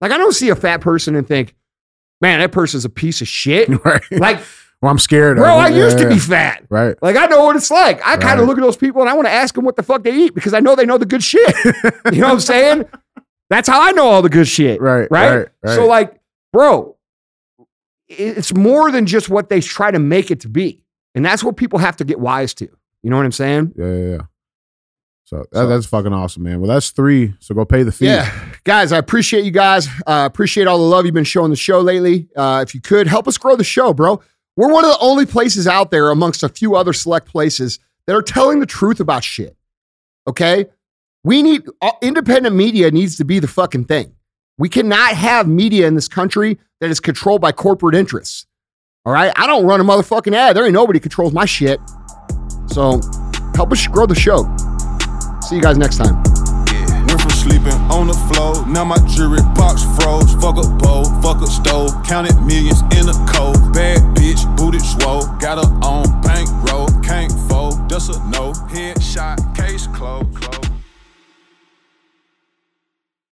Like, 0.00 0.12
I 0.12 0.18
don't 0.18 0.32
see 0.34 0.48
a 0.50 0.56
fat 0.56 0.80
person 0.80 1.14
and 1.16 1.26
think, 1.26 1.54
man, 2.20 2.40
that 2.40 2.52
person's 2.52 2.84
a 2.84 2.88
piece 2.90 3.20
of 3.20 3.28
shit. 3.28 3.68
right. 3.84 4.02
Like, 4.10 4.38
well, 4.80 4.90
I'm 4.90 4.98
scared. 4.98 5.36
bro, 5.36 5.54
I 5.56 5.68
used 5.68 5.98
to 5.98 6.08
be 6.08 6.18
fat. 6.18 6.64
Right. 6.68 6.96
Like, 7.02 7.16
I 7.16 7.26
know 7.26 7.44
what 7.44 7.54
it's 7.56 7.70
like. 7.70 8.04
I 8.06 8.16
kind 8.16 8.40
of 8.40 8.46
look 8.48 8.58
at 8.58 8.62
those 8.62 8.76
people 8.76 9.00
and 9.00 9.08
I 9.10 9.14
want 9.14 9.26
to 9.26 9.32
ask 9.32 9.54
them 9.54 9.64
what 9.64 9.76
the 9.76 9.82
fuck 9.82 10.02
they 10.02 10.12
eat 10.14 10.34
because 10.34 10.54
I 10.54 10.60
know 10.60 10.74
they 10.74 10.86
know 10.86 10.98
the 10.98 11.06
good 11.06 11.22
shit. 11.22 11.54
you 12.12 12.20
know 12.20 12.26
what 12.28 12.32
I'm 12.34 12.40
saying? 12.40 12.84
That's 13.50 13.68
how 13.68 13.80
I 13.80 13.92
know 13.92 14.06
all 14.06 14.22
the 14.22 14.28
good 14.28 14.48
shit 14.48 14.80
Right. 14.80 15.08
right? 15.10 15.36
Right. 15.36 15.48
right. 15.62 15.74
So, 15.76 15.86
like, 15.86 16.18
bro, 16.52 16.96
it's 18.08 18.54
more 18.54 18.90
than 18.90 19.06
just 19.06 19.28
what 19.28 19.48
they 19.48 19.60
try 19.60 19.90
to 19.90 19.98
make 19.98 20.30
it 20.30 20.40
to 20.40 20.48
be. 20.48 20.84
And 21.14 21.24
that's 21.24 21.42
what 21.44 21.56
people 21.56 21.78
have 21.78 21.96
to 21.96 22.04
get 22.04 22.20
wise 22.20 22.54
to. 22.54 22.68
You 23.02 23.10
know 23.10 23.16
what 23.16 23.24
I'm 23.26 23.32
saying? 23.32 23.72
yeah, 23.76 23.86
yeah, 23.86 24.10
yeah. 24.16 24.18
So, 25.24 25.38
that, 25.38 25.46
So- 25.52 25.66
that's 25.68 25.86
fucking 25.86 26.12
awesome, 26.12 26.42
man. 26.42 26.60
Well, 26.60 26.68
that's 26.68 26.90
three. 26.90 27.34
So 27.40 27.54
go 27.54 27.64
pay 27.64 27.82
the 27.82 27.92
fee. 27.92 28.06
Yeah. 28.06 28.30
Guys, 28.64 28.92
I 28.92 28.98
appreciate 28.98 29.44
you 29.44 29.50
guys. 29.50 29.88
Uh, 30.06 30.24
appreciate 30.30 30.66
all 30.66 30.78
the 30.78 30.84
love 30.84 31.04
you've 31.06 31.14
been 31.14 31.24
showing 31.24 31.50
the 31.50 31.56
show 31.56 31.80
lately. 31.80 32.28
Uh, 32.36 32.62
if 32.66 32.74
you 32.74 32.80
could, 32.80 33.06
help 33.06 33.26
us 33.26 33.38
grow 33.38 33.56
the 33.56 33.64
show, 33.64 33.92
bro. 33.94 34.20
We're 34.56 34.70
one 34.72 34.84
of 34.84 34.90
the 34.90 34.98
only 35.00 35.24
places 35.24 35.66
out 35.66 35.90
there 35.90 36.10
amongst 36.10 36.42
a 36.42 36.48
few 36.48 36.76
other 36.76 36.92
select 36.92 37.26
places 37.28 37.78
that 38.06 38.14
are 38.14 38.20
telling 38.22 38.60
the 38.60 38.66
truth 38.66 39.00
about 39.00 39.24
shit. 39.24 39.56
Okay? 40.28 40.66
We 41.24 41.42
need 41.42 41.64
uh, 41.80 41.92
independent 42.02 42.54
media 42.54 42.90
needs 42.90 43.16
to 43.16 43.24
be 43.24 43.38
the 43.38 43.48
fucking 43.48 43.86
thing. 43.86 44.14
We 44.62 44.68
cannot 44.68 45.14
have 45.16 45.48
media 45.48 45.88
in 45.88 45.96
this 45.96 46.06
country 46.06 46.56
that 46.80 46.88
is 46.88 47.00
controlled 47.00 47.40
by 47.40 47.50
corporate 47.50 47.96
interests. 47.96 48.46
All 49.04 49.12
right. 49.12 49.32
I 49.34 49.48
don't 49.48 49.66
run 49.66 49.80
a 49.80 49.84
motherfucking 49.84 50.32
ad. 50.32 50.54
There 50.54 50.64
ain't 50.64 50.72
nobody 50.72 51.00
controls 51.00 51.32
my 51.32 51.46
shit. 51.46 51.80
So 52.68 53.00
help 53.56 53.72
us 53.72 53.84
grow 53.88 54.06
the 54.06 54.14
show. 54.14 54.44
See 55.40 55.56
you 55.56 55.62
guys 55.62 55.76
next 55.76 55.96
time 55.96 56.22
sleeping 57.42 57.74
on 57.90 58.06
the 58.06 58.14
floor. 58.30 58.64
Now 58.68 58.84
my 58.84 58.98
jewelry 59.08 59.42
box 59.56 59.82
froze. 59.98 60.32
Fuck 60.34 60.62
bowl, 60.78 61.04
fuck 61.20 61.42
stove. 61.48 61.90
Counted 62.06 62.40
millions 62.42 62.82
in 62.94 63.10
a 63.10 63.16
cold. 63.26 63.58
Bad 63.74 63.98
bitch, 64.14 64.46
booted 64.56 64.80
swole. 64.80 65.26
Got 65.40 65.58
her 65.58 65.70
on. 65.82 66.12
Can't 67.02 67.32
fold, 67.48 67.88
does 67.88 68.08
a 68.08 68.18
no 68.30 68.54
head. 68.70 69.01